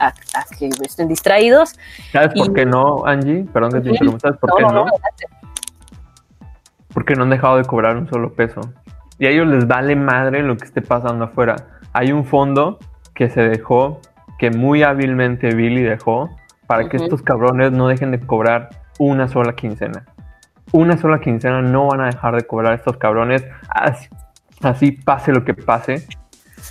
[0.58, 1.76] que estén distraídos.
[2.12, 3.44] ¿Sabes por qué no, Angie?
[3.52, 4.86] Perdón que te interrumpa, por qué no?
[6.92, 8.60] Porque no han dejado de cobrar un solo peso
[9.20, 11.54] y a ellos les vale madre lo que esté pasando afuera.
[11.92, 12.78] Hay un fondo
[13.14, 14.00] que se dejó,
[14.38, 16.30] que muy hábilmente Billy dejó,
[16.66, 20.06] para que estos cabrones no dejen de cobrar una sola quincena.
[20.72, 23.44] Una sola quincena no van a dejar de cobrar estos cabrones,
[24.60, 26.06] así, pase lo que pase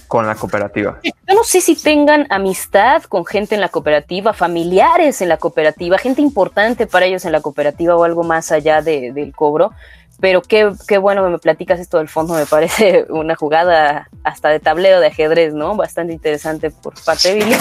[0.08, 1.00] con la cooperativa.
[1.04, 5.98] Yo no sé si tengan amistad con gente en la cooperativa, familiares en la cooperativa,
[5.98, 9.72] gente importante para ellos en la cooperativa o algo más allá del cobro,
[10.20, 14.50] pero qué, qué bueno que me platicas esto del fondo, me parece una jugada hasta
[14.50, 15.76] de tablero de ajedrez, ¿no?
[15.76, 17.56] Bastante interesante por parte de Billy.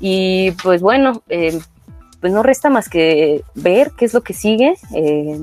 [0.00, 1.58] Y pues bueno, eh,
[2.24, 4.76] pues no resta más que ver qué es lo que sigue.
[4.94, 5.38] Eh,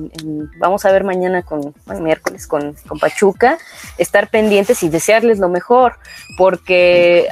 [0.58, 3.56] vamos a ver mañana con, bueno, miércoles con, con, Pachuca,
[3.98, 5.94] estar pendientes y desearles lo mejor,
[6.36, 7.28] porque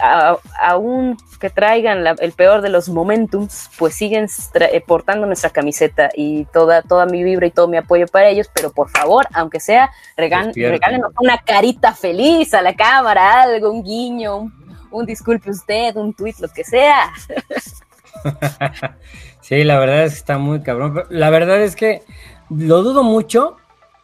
[0.63, 6.45] aún que traigan el peor de los momentums, pues siguen eh, portando nuestra camiseta y
[6.53, 9.91] toda, toda mi vibra y todo mi apoyo para ellos, pero por favor, aunque sea,
[10.17, 14.53] regálenos una carita feliz a la cámara, algo, un guiño, un,
[14.93, 17.13] un disculpe usted, un tweet, lo que sea.
[19.51, 21.03] Sí, la verdad es que está muy cabrón.
[21.11, 22.03] La verdad es que
[22.51, 23.57] lo dudo mucho,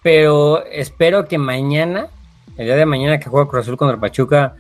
[0.03, 2.09] pero espero que mañana,
[2.57, 4.57] el día de mañana que juega Cruz Azul contra Pachuca,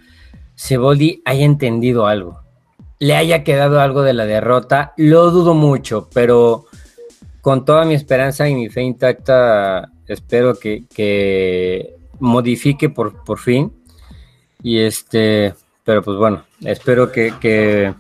[0.56, 2.40] Ceboldi haya entendido algo.
[3.00, 4.92] Le haya quedado algo de la derrota.
[4.96, 6.66] Lo dudo mucho, pero
[7.40, 13.72] con toda mi esperanza y mi fe intacta, espero que, modifique por, por fin.
[14.62, 15.52] Y este,
[15.82, 17.92] pero pues bueno, espero que, que,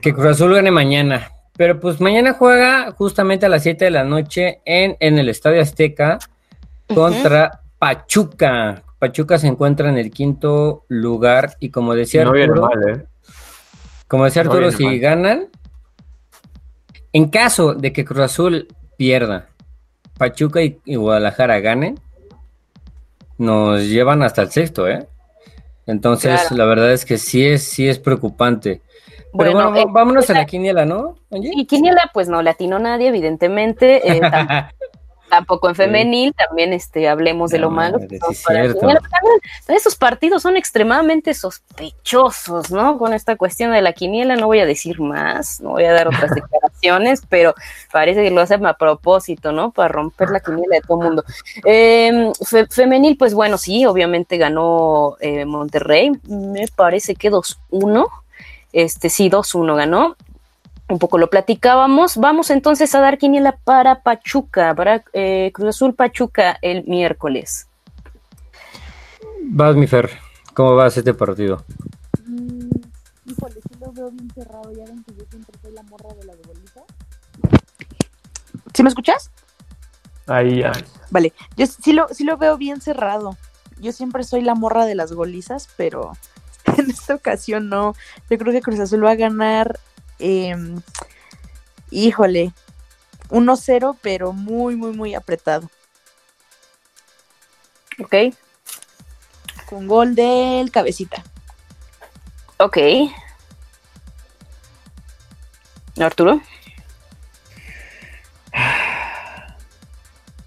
[0.00, 1.30] que Cruz Azul gane mañana.
[1.56, 5.62] Pero pues mañana juega justamente a las 7 de la noche en, en el Estadio
[5.62, 6.18] Azteca
[6.92, 8.82] contra Pachuca.
[8.98, 13.04] Pachuca se encuentra en el quinto lugar y como decía Arturo, ¿eh?
[14.08, 15.48] como decía Arturo, si ganan,
[17.12, 19.48] en caso de que Cruz Azul pierda,
[20.16, 22.00] Pachuca y, Guadalajara ganen,
[23.36, 25.06] nos llevan hasta el sexto, ¿eh?
[25.86, 28.80] Entonces, la verdad es que sí es, sí es preocupante.
[29.36, 31.16] Pero bueno, eh, vámonos a la quiniela, ¿no?
[31.30, 34.16] Y quiniela, pues no latino nadie, evidentemente.
[34.16, 34.20] Eh,
[35.30, 37.98] tampoco en femenil, también este, hablemos de lo malo.
[37.98, 38.80] sí, que son es para la cierto.
[38.80, 39.00] quiniela.
[39.00, 42.98] También Estos partidos son extremadamente sospechosos, ¿no?
[42.98, 46.06] Con esta cuestión de la quiniela no voy a decir más, no voy a dar
[46.06, 47.54] otras declaraciones, pero
[47.90, 49.72] parece que lo hacen a propósito, ¿no?
[49.72, 51.24] Para romper la quiniela de todo el mundo.
[51.64, 58.06] Eh, fe- femenil, pues bueno, sí, obviamente ganó eh, Monterrey, me parece que 2-1.
[58.74, 60.16] Este sí, 2-1 ganó.
[60.88, 62.16] Un poco lo platicábamos.
[62.16, 67.68] Vamos entonces a dar quiniela para Pachuca, para eh, Cruz Azul Pachuca el miércoles.
[69.44, 70.10] Vas, mi Fer.
[70.54, 71.64] ¿Cómo vas este partido?
[72.26, 72.68] Mm,
[73.26, 74.72] híjole, sí lo veo bien cerrado.
[74.72, 76.82] Ya ven que yo siempre soy la morra de la bolita.
[78.74, 79.30] ¿Sí me escuchas?
[80.26, 80.72] Ahí ya.
[81.10, 83.36] Vale, yo sí lo, sí lo veo bien cerrado.
[83.80, 86.12] Yo siempre soy la morra de las golizas, pero
[86.84, 87.94] en esta ocasión no.
[88.30, 89.78] Yo creo que Cruz Azul va a ganar,
[90.18, 90.80] em,
[91.90, 92.52] híjole,
[93.30, 95.70] 1-0, pero muy, muy, muy apretado.
[98.02, 98.14] Ok,
[99.68, 101.22] Con gol del cabecita.
[102.58, 102.78] ok.
[106.00, 106.40] Arturo.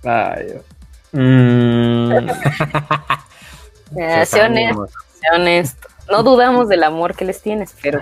[0.03, 0.61] Ay,
[1.13, 2.09] mm,
[4.25, 4.87] sé honesto,
[5.19, 5.87] sé honesto.
[6.09, 7.99] No dudamos del amor que les tienes, pero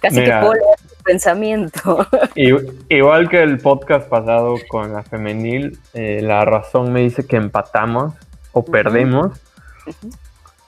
[0.00, 0.40] casi Mira.
[0.40, 2.06] que puedo leer tu pensamiento.
[2.88, 8.14] igual que el podcast pasado con la femenil, eh, la razón me dice que empatamos
[8.52, 9.38] o perdemos.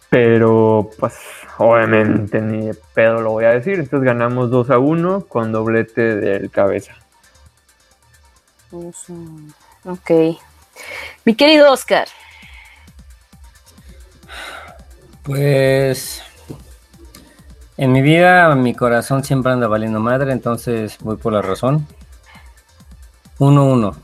[0.08, 1.14] Pero, pues,
[1.58, 3.74] obviamente ni de pedo lo voy a decir.
[3.74, 6.94] Entonces ganamos 2 a 1 con doblete del cabeza.
[8.72, 10.10] ok.
[11.24, 12.08] Mi querido Oscar.
[15.22, 16.22] Pues
[17.76, 21.86] en mi vida mi corazón siempre anda valiendo madre, entonces voy por la razón.
[23.38, 23.94] 1-1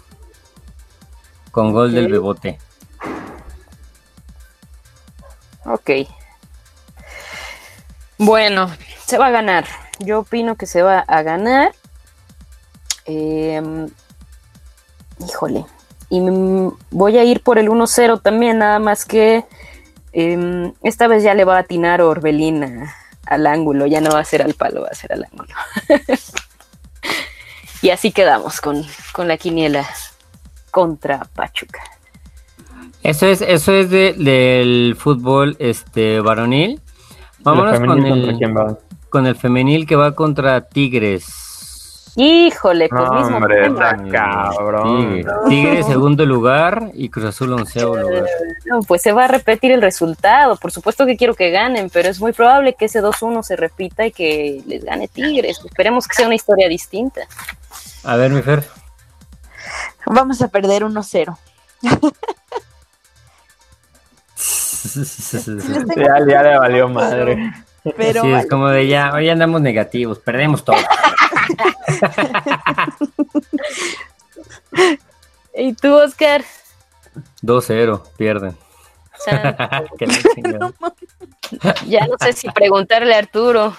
[1.50, 2.10] con gol del.
[2.10, 2.58] Bebote.
[5.64, 5.90] Ok.
[8.18, 8.70] Bueno,
[9.06, 9.64] se va a ganar.
[9.98, 11.72] Yo opino que se va a ganar.
[13.04, 13.88] Em,
[15.26, 15.64] híjole.
[16.10, 16.20] Y
[16.90, 19.44] voy a ir por el 1-0 también, nada más que
[20.12, 22.94] em, esta vez ya le va a atinar Orbelín a-
[23.34, 25.54] al ángulo, ya no va a ser al palo, va a ser al ángulo.
[27.82, 29.88] y así quedamos con, con la quiniela
[30.70, 31.80] contra Pachuca.
[33.02, 36.80] Eso es, eso es de- del fútbol este varonil.
[37.40, 38.78] Vámonos ¿La con el, quién va?
[39.10, 41.41] con el femenil que va contra Tigres.
[42.14, 45.14] Híjole, pues No, mismo hombre, está cabrón.
[45.14, 48.26] Tigres, Tigres segundo lugar y Cruz Azul onceavo lugar.
[48.66, 50.56] No, pues se va a repetir el resultado.
[50.56, 54.04] Por supuesto que quiero que ganen, pero es muy probable que ese 2-1 se repita
[54.04, 55.60] y que les gane Tigres.
[55.64, 57.22] Esperemos que sea una historia distinta.
[58.04, 58.64] A ver, mi Fer.
[60.06, 61.36] Vamos a perder 1-0.
[65.96, 67.52] Ya, ya le valió madre.
[67.96, 70.76] Pero sí, es como de ya, hoy andamos negativos, perdemos todo.
[75.54, 76.42] ¿Y tú, Oscar?
[77.42, 78.56] 2-0, pierden.
[81.86, 83.76] Ya no sé si preguntarle a Arturo.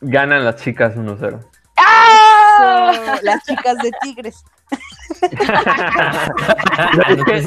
[0.00, 1.40] Ganan las chicas 1-0.
[1.76, 3.18] ¡Ah!
[3.22, 4.44] Las chicas de Tigres.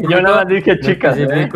[0.02, 1.16] Yo Yo nada más dije chicas.
[1.18, 1.50] ¿eh?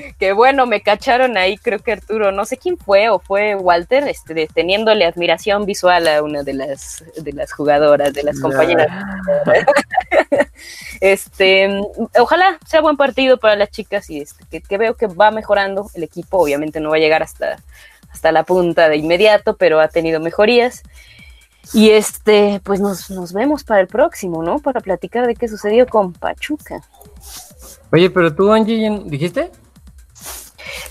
[0.18, 4.06] Que bueno, me cacharon ahí, creo que Arturo, no sé quién fue, o fue Walter,
[4.08, 8.88] este, teniéndole admiración visual a una de las, de las jugadoras, de las compañeras.
[11.00, 11.80] este,
[12.18, 15.90] ojalá sea buen partido para las chicas y este, que, que veo que va mejorando
[15.94, 17.56] el equipo, obviamente no va a llegar hasta,
[18.10, 20.82] hasta la punta de inmediato, pero ha tenido mejorías.
[21.72, 24.58] Y este, pues nos, nos vemos para el próximo, ¿no?
[24.60, 26.82] Para platicar de qué sucedió con Pachuca.
[27.92, 29.50] Oye, pero tú, Angie, ¿ya- ¿dijiste?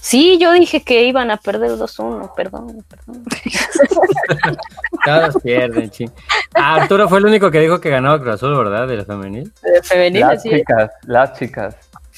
[0.02, 3.24] Sí, yo dije que iban a perder 2-1, perdón, perdón.
[5.06, 6.12] Todos pierden, ching.
[6.54, 8.88] Ah, Arturo fue el único que dijo que ganaba Cruz Azul, ¿verdad?
[8.88, 9.52] De la femenil.
[9.62, 10.50] De femenil, Las así.
[10.50, 11.76] chicas, las chicas.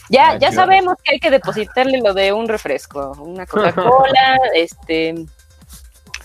[0.09, 0.55] Ya, ya chivas.
[0.55, 5.25] sabemos que hay que depositarle lo de un refresco, una Coca-Cola, este,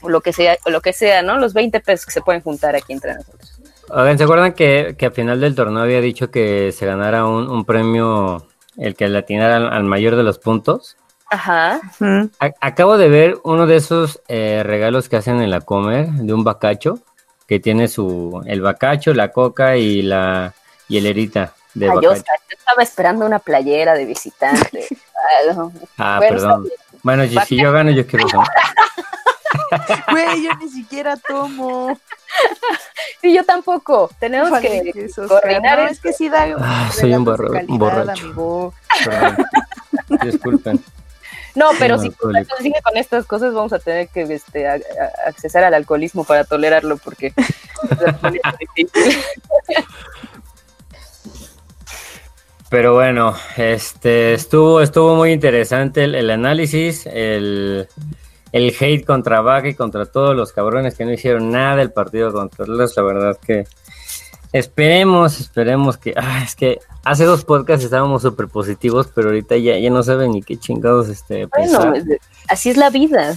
[0.02, 1.38] o lo que sea, o lo que sea, ¿no?
[1.38, 3.52] Los 20 pesos que se pueden juntar aquí entre nosotros.
[3.90, 7.48] Oigan, ¿se acuerdan que, que al final del torneo había dicho que se ganara un,
[7.48, 8.46] un premio
[8.76, 10.96] el que le atinara al, al mayor de los puntos?
[11.28, 11.80] Ajá.
[12.60, 16.44] Acabo de ver uno de esos eh, regalos que hacen en la comer de un
[16.44, 16.98] bacacho
[17.48, 20.54] que tiene su el bacacho, la coca y la
[20.88, 24.86] hielerita de Ay, yo estaba esperando una playera de visitante.
[25.98, 26.68] Ah, Bueno, perdón.
[27.02, 28.38] Bueno, si, si yo gano, yo quiero eso.
[30.10, 31.98] Güey, yo ni siquiera tomo.
[33.22, 34.10] Sí, yo tampoco.
[34.20, 38.10] Tenemos que Oscar, coordinar no, es que sí da Ah, soy un borracho.
[38.10, 38.74] amigo.
[39.04, 39.36] Perdón.
[40.22, 40.84] Disculpen.
[41.56, 42.12] No, pero si
[42.60, 46.44] sigue con estas cosas, vamos a tener que este, a- a- accesar al alcoholismo para
[46.44, 47.32] tolerarlo, porque.
[52.68, 57.86] Pero bueno, este estuvo, estuvo muy interesante el, el análisis, el,
[58.50, 62.32] el hate contra Vaca y contra todos los cabrones que no hicieron nada el partido
[62.32, 62.92] contra Atlas.
[62.96, 63.66] La verdad que
[64.52, 66.14] esperemos, esperemos que.
[66.16, 70.32] Ah, es que hace dos podcasts estábamos súper positivos, pero ahorita ya, ya no saben
[70.32, 72.18] ni qué chingados este, Bueno, pensar.
[72.48, 73.36] así es la vida.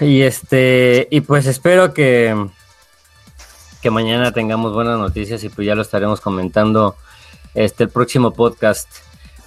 [0.00, 2.48] Y este, y pues espero que,
[3.80, 6.96] que mañana tengamos buenas noticias y pues ya lo estaremos comentando
[7.54, 8.88] este el próximo podcast.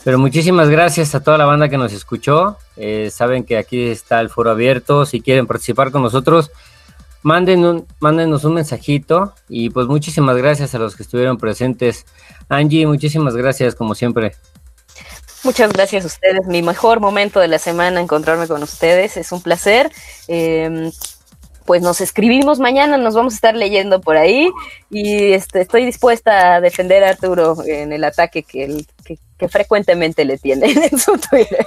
[0.05, 2.57] Pero muchísimas gracias a toda la banda que nos escuchó.
[2.77, 5.03] Eh, saben que aquí está el foro abierto.
[5.05, 6.51] Si quieren participar con nosotros,
[7.25, 9.33] manden un, mándenos un mensajito.
[9.49, 12.05] Y pues muchísimas gracias a los que estuvieron presentes.
[12.47, 14.33] Angie, muchísimas gracias como siempre.
[15.43, 16.45] Muchas gracias a ustedes.
[16.47, 19.17] Mi mejor momento de la semana encontrarme con ustedes.
[19.17, 19.91] Es un placer.
[20.27, 20.91] Eh,
[21.65, 24.51] pues nos escribimos mañana, nos vamos a estar leyendo por ahí
[24.91, 29.49] y este, estoy dispuesta a defender a Arturo en el ataque que, él- que, que
[29.49, 31.65] frecuentemente le tiene en su Twitter.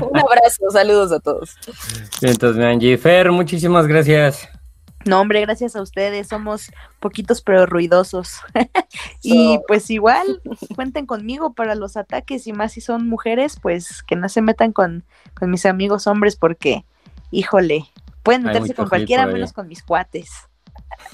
[0.00, 1.56] Un abrazo, saludos a todos.
[2.20, 4.48] Entonces, Angie, Fer, muchísimas gracias.
[5.04, 6.28] No, hombre, gracias a ustedes.
[6.28, 8.40] Somos poquitos pero ruidosos.
[9.22, 10.40] y pues igual,
[10.74, 14.72] cuenten conmigo para los ataques y más si son mujeres, pues que no se metan
[14.72, 16.84] con, con mis amigos hombres porque,
[17.30, 17.86] híjole,
[18.22, 20.30] pueden meterse con cualquiera menos con mis cuates.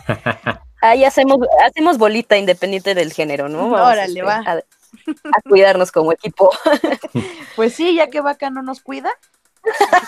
[0.80, 3.70] Ahí hacemos, hacemos bolita independiente del género, ¿no?
[3.70, 4.42] Vamos, Órale, este, va.
[4.46, 6.50] A, a cuidarnos como equipo.
[7.56, 9.10] Pues sí, ya que Vaca no nos cuida,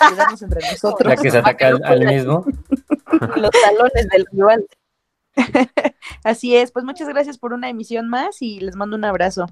[0.07, 1.13] cuidarnos entre nosotros.
[1.15, 2.45] Ya que se ataca al, al mismo.
[3.35, 4.65] Los talones del rival.
[6.23, 9.47] Así es, pues muchas gracias por una emisión más y les mando un abrazo.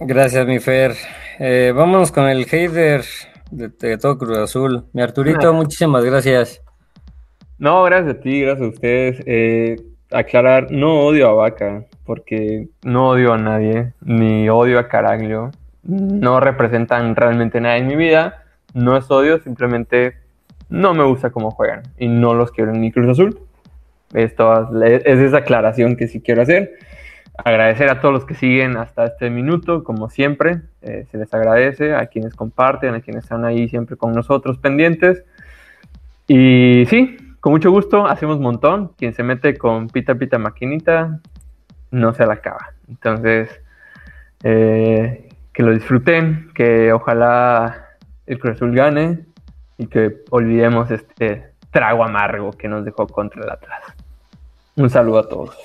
[0.00, 0.94] Gracias, mi Fer.
[1.38, 3.04] Eh, vámonos con el hater
[3.50, 4.84] de, de todo Cruz Azul.
[4.92, 6.62] Mi Arturito, muchísimas gracias.
[7.58, 9.22] No, gracias a ti, gracias a ustedes.
[9.26, 9.76] Eh,
[10.10, 15.50] aclarar, no odio a Vaca, porque no odio a nadie, ni odio a Caraglio.
[15.84, 18.41] No representan realmente nada en mi vida.
[18.74, 20.16] No es odio, simplemente
[20.68, 23.38] no me gusta cómo juegan y no los quiero en mi Cruz Azul.
[24.14, 26.72] Esto es es esa aclaración que sí quiero hacer.
[27.44, 30.60] Agradecer a todos los que siguen hasta este minuto, como siempre.
[30.82, 35.24] eh, se les agradece a quienes comparten, a quienes están ahí siempre con nosotros pendientes.
[36.26, 38.92] Y sí, con mucho gusto, hacemos montón.
[38.98, 41.20] Quien se mete con pita pita maquinita,
[41.90, 42.72] no se la acaba.
[42.88, 43.48] Entonces,
[44.44, 47.81] eh, que lo disfruten, que ojalá
[48.26, 49.24] el Cruz gane
[49.78, 53.80] y que olvidemos este trago amargo que nos dejó contra el Atlas.
[54.76, 55.56] Un saludo a todos.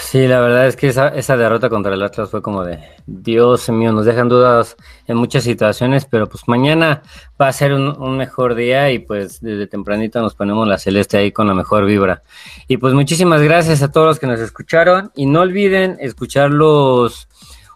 [0.00, 3.68] Sí, la verdad es que esa, esa derrota contra el Atlas fue como de, Dios
[3.70, 4.76] mío, nos dejan dudas
[5.06, 7.02] en muchas situaciones, pero pues mañana
[7.40, 11.18] va a ser un, un mejor día y pues desde tempranito nos ponemos la celeste
[11.18, 12.22] ahí con la mejor vibra.
[12.66, 17.28] Y pues muchísimas gracias a todos los que nos escucharon y no olviden escuchar los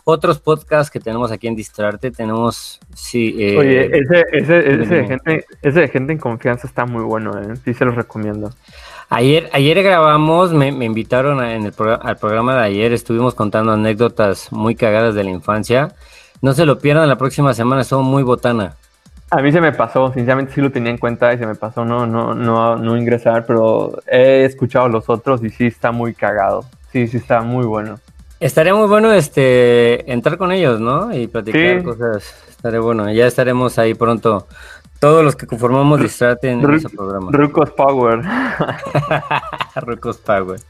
[0.04, 2.10] otros podcasts que tenemos aquí en Distrarte.
[2.10, 6.86] Tenemos, sí, eh, Oye, ese, ese, ese, de gente, ese de gente en confianza está
[6.86, 7.54] muy bueno, ¿eh?
[7.64, 8.50] sí se los recomiendo.
[9.08, 13.34] Ayer, ayer grabamos, me, me invitaron a- en el progr- al programa de ayer, estuvimos
[13.34, 15.92] contando anécdotas muy cagadas de la infancia.
[16.42, 18.76] No se lo pierdan la próxima semana, estuvo muy botana.
[19.32, 21.84] A mí se me pasó, sinceramente sí lo tenía en cuenta y se me pasó
[21.84, 26.64] no, no, no, no ingresar, pero he escuchado los otros y sí está muy cagado.
[26.92, 28.00] Sí, sí está muy bueno.
[28.40, 31.14] Estaría muy bueno este entrar con ellos, ¿no?
[31.14, 31.84] Y platicar Sí.
[31.84, 32.34] cosas.
[32.48, 33.10] Estaría bueno.
[33.12, 34.46] Ya estaremos ahí pronto.
[34.98, 37.30] Todos los que conformamos Distrate en Ru- ese programa.
[37.32, 38.20] Rucos Power.
[39.76, 40.60] Rucos Power.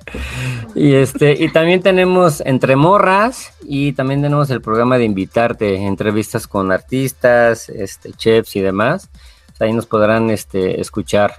[0.75, 6.47] Y este, y también tenemos Entre Morras y también tenemos el programa de invitarte, entrevistas
[6.47, 9.11] con artistas, este, chefs y demás.
[9.59, 11.35] Ahí nos podrán este, escuchar.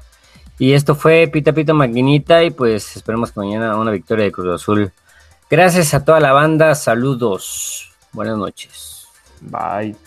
[0.59, 4.53] Y esto fue Pita Pita Maquinita y pues esperemos que mañana una victoria de Cruz
[4.61, 4.91] Azul.
[5.51, 7.91] Gracias a toda la banda, saludos.
[8.13, 9.05] Buenas noches.
[9.41, 9.97] Bye.